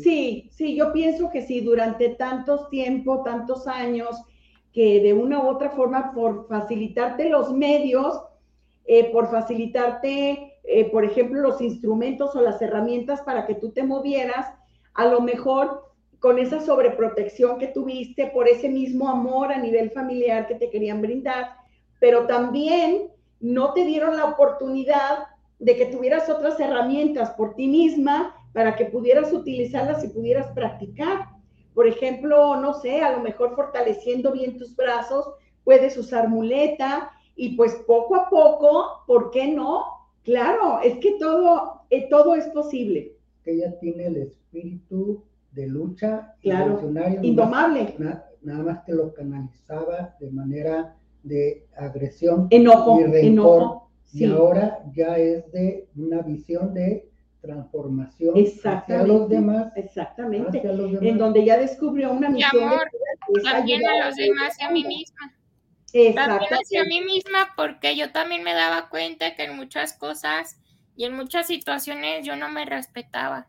[0.02, 4.22] Sí, sí, yo pienso que sí, durante tantos tiempos, tantos años,
[4.72, 8.20] que de una u otra forma, por facilitarte los medios,
[8.86, 13.84] eh, por facilitarte, eh, por ejemplo, los instrumentos o las herramientas para que tú te
[13.84, 14.48] movieras,
[14.94, 20.48] a lo mejor con esa sobreprotección que tuviste, por ese mismo amor a nivel familiar
[20.48, 21.58] que te querían brindar,
[22.04, 23.08] pero también
[23.40, 25.20] no te dieron la oportunidad
[25.60, 31.30] de que tuvieras otras herramientas por ti misma para que pudieras utilizarlas y pudieras practicar.
[31.74, 35.30] Por ejemplo, no sé, a lo mejor fortaleciendo bien tus brazos,
[35.64, 39.86] puedes usar muleta y pues poco a poco, ¿por qué no?
[40.26, 43.14] Claro, es que todo, eh, todo es posible.
[43.46, 45.24] Ella tiene el espíritu
[45.54, 46.82] de lucha claro,
[47.22, 47.96] indomable.
[47.98, 53.62] Nada, más que lo canalizaba de manera de agresión enojo, y rencor.
[53.62, 57.10] Enojo, Y ahora ya es de una visión de
[57.42, 59.74] transformación hacia los demás.
[59.76, 60.62] Exactamente.
[61.02, 62.64] En donde ya descubrió una misión.
[62.64, 62.88] amor,
[63.44, 65.34] también a los demás y a mí misma.
[66.16, 70.60] También hacia mí misma, porque yo también me daba cuenta que en muchas cosas
[70.96, 73.48] y en muchas situaciones yo no me respetaba.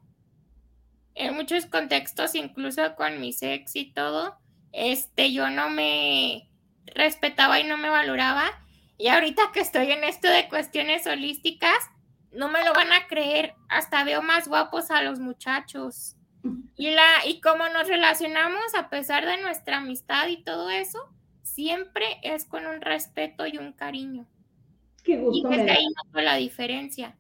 [1.14, 4.36] En muchos contextos, incluso con mi sex y todo,
[4.72, 6.50] este, yo no me
[6.94, 8.44] respetaba y no me valoraba.
[8.96, 11.78] Y ahorita que estoy en esto de cuestiones holísticas,
[12.32, 16.16] no me lo van a creer, hasta veo más guapos a los muchachos.
[16.76, 20.98] Y, la, y como nos relacionamos a pesar de nuestra amistad y todo eso,
[21.42, 24.26] siempre es con un respeto y un cariño.
[25.02, 25.48] Qué gusto.
[25.50, 27.16] Y desde ahí noto la diferencia.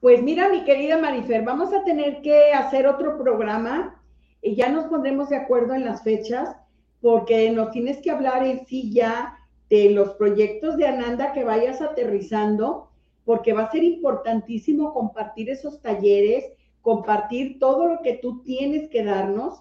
[0.00, 4.02] Pues mira, mi querida Marifer, vamos a tener que hacer otro programa
[4.42, 6.56] y ya nos pondremos de acuerdo en las fechas
[7.02, 9.38] porque nos tienes que hablar en sí ya
[9.68, 12.90] de los proyectos de Ananda que vayas aterrizando
[13.24, 16.44] porque va a ser importantísimo compartir esos talleres,
[16.80, 19.60] compartir todo lo que tú tienes que darnos.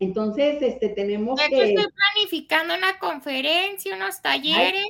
[0.00, 1.70] Entonces, este, tenemos que...
[1.70, 4.86] estoy planificando una conferencia, unos talleres.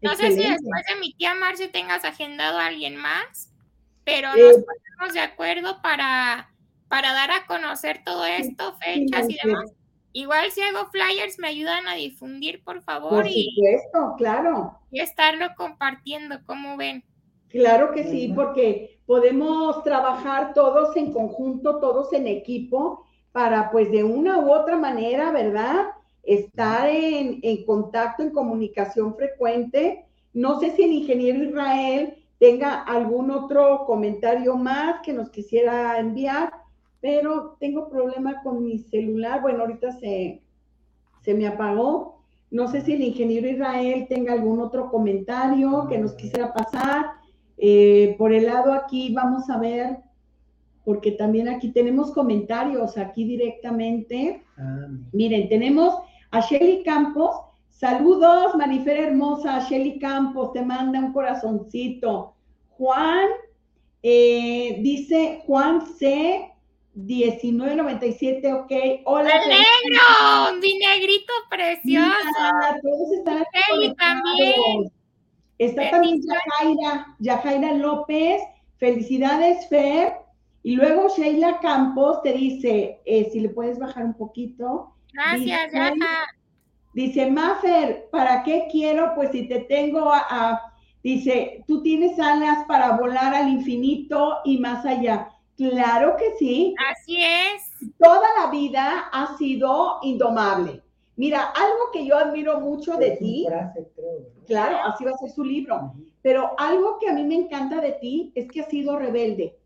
[0.00, 3.52] no sé si después de mi tía Marce tengas agendado a alguien más,
[4.04, 6.52] pero nos eh, ponemos de acuerdo para,
[6.88, 9.72] para dar a conocer todo esto, fechas y demás.
[10.12, 13.10] Igual si hago flyers, me ayudan a difundir, por favor.
[13.10, 14.78] Por supuesto, claro.
[14.90, 17.04] Y estarlo compartiendo, como ven.
[17.48, 24.04] Claro que sí, porque podemos trabajar todos en conjunto, todos en equipo, para pues de
[24.04, 25.86] una u otra manera, ¿verdad?
[26.22, 30.06] Estar en, contacto, en comunicación frecuente.
[30.32, 36.52] No sé si el ingeniero Israel tenga algún otro comentario más que nos quisiera enviar,
[37.02, 39.42] pero tengo problema con mi celular.
[39.42, 40.40] Bueno, ahorita se,
[41.20, 42.22] se me apagó.
[42.50, 47.06] No sé si el ingeniero Israel tenga algún otro comentario que nos quisiera pasar.
[47.58, 49.98] Eh, por el lado aquí vamos a ver,
[50.84, 54.44] porque también aquí tenemos comentarios, aquí directamente.
[54.56, 55.94] Ah, Miren, tenemos
[56.30, 57.34] a Shelly Campos.
[57.68, 59.58] Saludos, Marifera hermosa.
[59.68, 62.34] Shelly Campos te manda un corazoncito.
[62.70, 63.28] Juan,
[64.04, 66.51] eh, dice Juan C.
[66.94, 68.72] 1997, ok.
[69.06, 69.30] Hola.
[69.30, 70.60] ¡El negro!
[70.60, 72.10] ¡Mi negrito precioso!
[72.82, 73.94] todos están aquí.
[73.98, 74.92] también.
[75.58, 78.42] Está también Yajaira, Yajaira López,
[78.78, 80.14] felicidades Fer.
[80.64, 84.94] Y luego Sheila Campos te dice, eh, si le puedes bajar un poquito.
[85.12, 85.96] Gracias, dice,
[86.94, 89.14] Dice, Mafer, ¿para qué quiero?
[89.14, 90.60] Pues si te tengo a,
[91.02, 95.30] dice, tú tienes alas para volar al infinito y más allá.
[95.70, 96.74] Claro que sí.
[96.90, 97.92] Así es.
[97.98, 100.82] Toda la vida ha sido indomable.
[101.16, 103.46] Mira, algo que yo admiro mucho de ti,
[104.46, 105.92] claro, así va a ser su libro,
[106.22, 109.58] pero algo que a mí me encanta de ti es que has sido rebelde.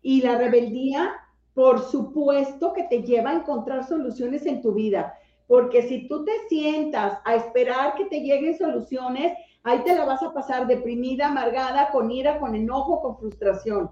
[0.00, 1.12] Y la rebeldía,
[1.54, 5.14] por supuesto, que te lleva a encontrar soluciones en tu vida,
[5.48, 10.22] porque si tú te sientas a esperar que te lleguen soluciones, ahí te la vas
[10.22, 13.90] a pasar deprimida, amargada, con ira, con enojo, con frustración.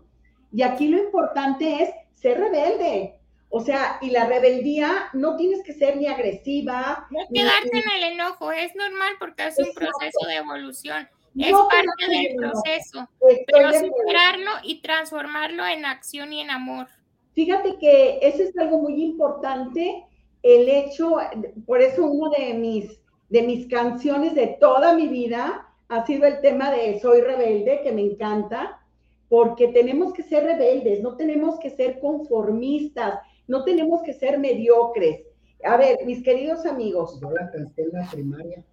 [0.52, 3.14] Y aquí lo importante es ser rebelde.
[3.50, 7.06] O sea, y la rebeldía no tienes que ser ni agresiva.
[7.10, 11.08] No quedarte en el enojo, es normal porque es un proceso de evolución.
[11.34, 13.08] es parte del proceso.
[13.46, 16.88] Pero superarlo y transformarlo en acción y en amor.
[17.32, 20.04] Fíjate que eso es algo muy importante,
[20.42, 21.16] el hecho,
[21.66, 26.40] por eso uno de mis, de mis canciones de toda mi vida ha sido el
[26.40, 28.77] tema de Soy rebelde, que me encanta,
[29.28, 35.22] porque tenemos que ser rebeldes, no tenemos que ser conformistas, no tenemos que ser mediocres.
[35.64, 37.18] A ver, mis queridos amigos.
[37.20, 38.64] Yo la canté en la primaria.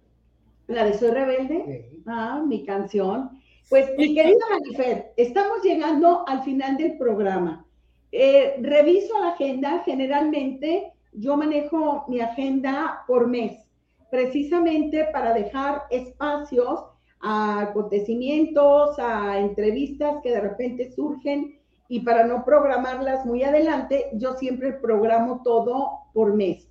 [0.68, 1.90] ¿La de Soy Rebelde?
[2.06, 3.30] Ah, mi canción.
[3.68, 7.66] Pues, mi querida Marifer, estamos llegando al final del programa.
[8.12, 13.66] Eh, reviso la agenda, generalmente yo manejo mi agenda por mes,
[14.10, 16.84] precisamente para dejar espacios
[17.28, 21.58] a acontecimientos, a entrevistas que de repente surgen
[21.88, 26.68] y para no programarlas muy adelante, yo siempre programo todo por mes.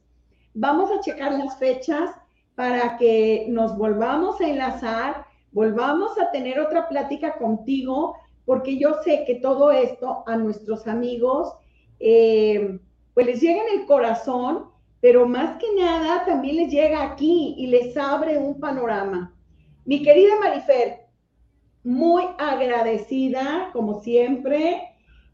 [0.53, 2.09] Vamos a checar las fechas
[2.55, 9.25] para que nos volvamos a enlazar, volvamos a tener otra plática contigo, porque yo sé
[9.27, 11.53] que todo esto a nuestros amigos,
[11.99, 12.79] eh,
[13.13, 14.69] pues les llega en el corazón,
[15.01, 19.34] pero más que nada también les llega aquí y les abre un panorama.
[19.85, 21.05] Mi querida Marifer,
[21.83, 24.81] muy agradecida, como siempre,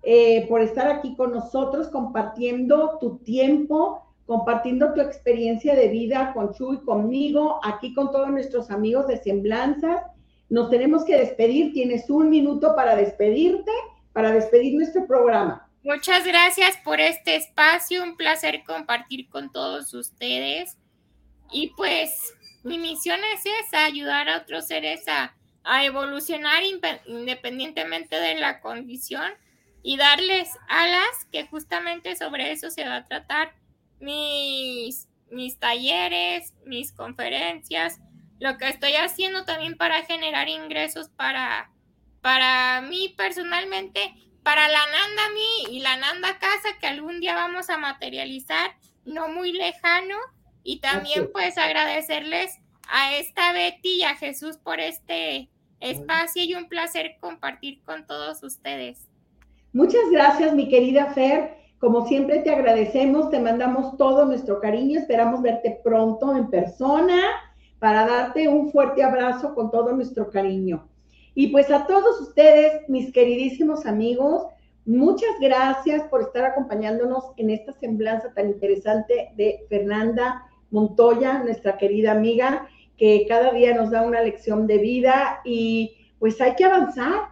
[0.03, 6.53] eh, por estar aquí con nosotros, compartiendo tu tiempo, compartiendo tu experiencia de vida con
[6.53, 10.03] Chu y conmigo, aquí con todos nuestros amigos de Semblanzas.
[10.49, 11.71] Nos tenemos que despedir.
[11.71, 13.71] Tienes un minuto para despedirte,
[14.11, 15.69] para despedir nuestro programa.
[15.83, 20.77] Muchas gracias por este espacio, un placer compartir con todos ustedes.
[21.51, 22.33] Y pues
[22.63, 26.63] mi misión es esa, ayudar a otros seres a, a evolucionar
[27.05, 29.31] independientemente de la condición
[29.83, 33.53] y darles alas, que justamente sobre eso se va a tratar.
[33.99, 37.99] Mis, mis talleres, mis conferencias,
[38.39, 41.71] lo que estoy haciendo también para generar ingresos para,
[42.21, 47.69] para mí personalmente, para la Nanda mí y la Nanda Casa que algún día vamos
[47.69, 50.17] a materializar, no muy lejano,
[50.63, 52.59] y también pues agradecerles
[52.89, 55.49] a esta Betty y a Jesús por este
[55.79, 59.07] espacio y un placer compartir con todos ustedes.
[59.73, 61.61] Muchas gracias, mi querida Fer.
[61.79, 67.19] Como siempre te agradecemos, te mandamos todo nuestro cariño, esperamos verte pronto en persona
[67.79, 70.87] para darte un fuerte abrazo con todo nuestro cariño.
[71.33, 74.45] Y pues a todos ustedes, mis queridísimos amigos,
[74.85, 82.11] muchas gracias por estar acompañándonos en esta semblanza tan interesante de Fernanda Montoya, nuestra querida
[82.11, 82.67] amiga,
[82.97, 87.29] que cada día nos da una lección de vida y pues hay que avanzar,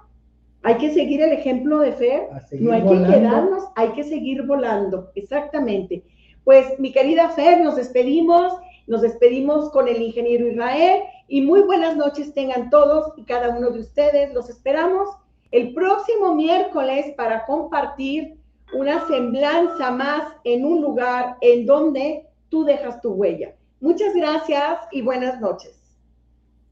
[0.63, 2.27] hay que seguir el ejemplo de Fer,
[2.59, 6.03] no hay que quedarnos, hay que seguir volando, exactamente.
[6.43, 8.53] Pues mi querida Fer, nos despedimos,
[8.87, 11.03] nos despedimos con el ingeniero Israel.
[11.27, 14.33] Y muy buenas noches tengan todos y cada uno de ustedes.
[14.33, 15.09] Los esperamos
[15.51, 18.35] el próximo miércoles para compartir
[18.73, 23.55] una semblanza más en un lugar en donde tú dejas tu huella.
[23.79, 25.79] Muchas gracias y buenas noches.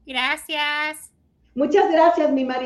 [0.06, 1.10] Gracias.
[1.54, 2.56] Muchas gracias, mi marido.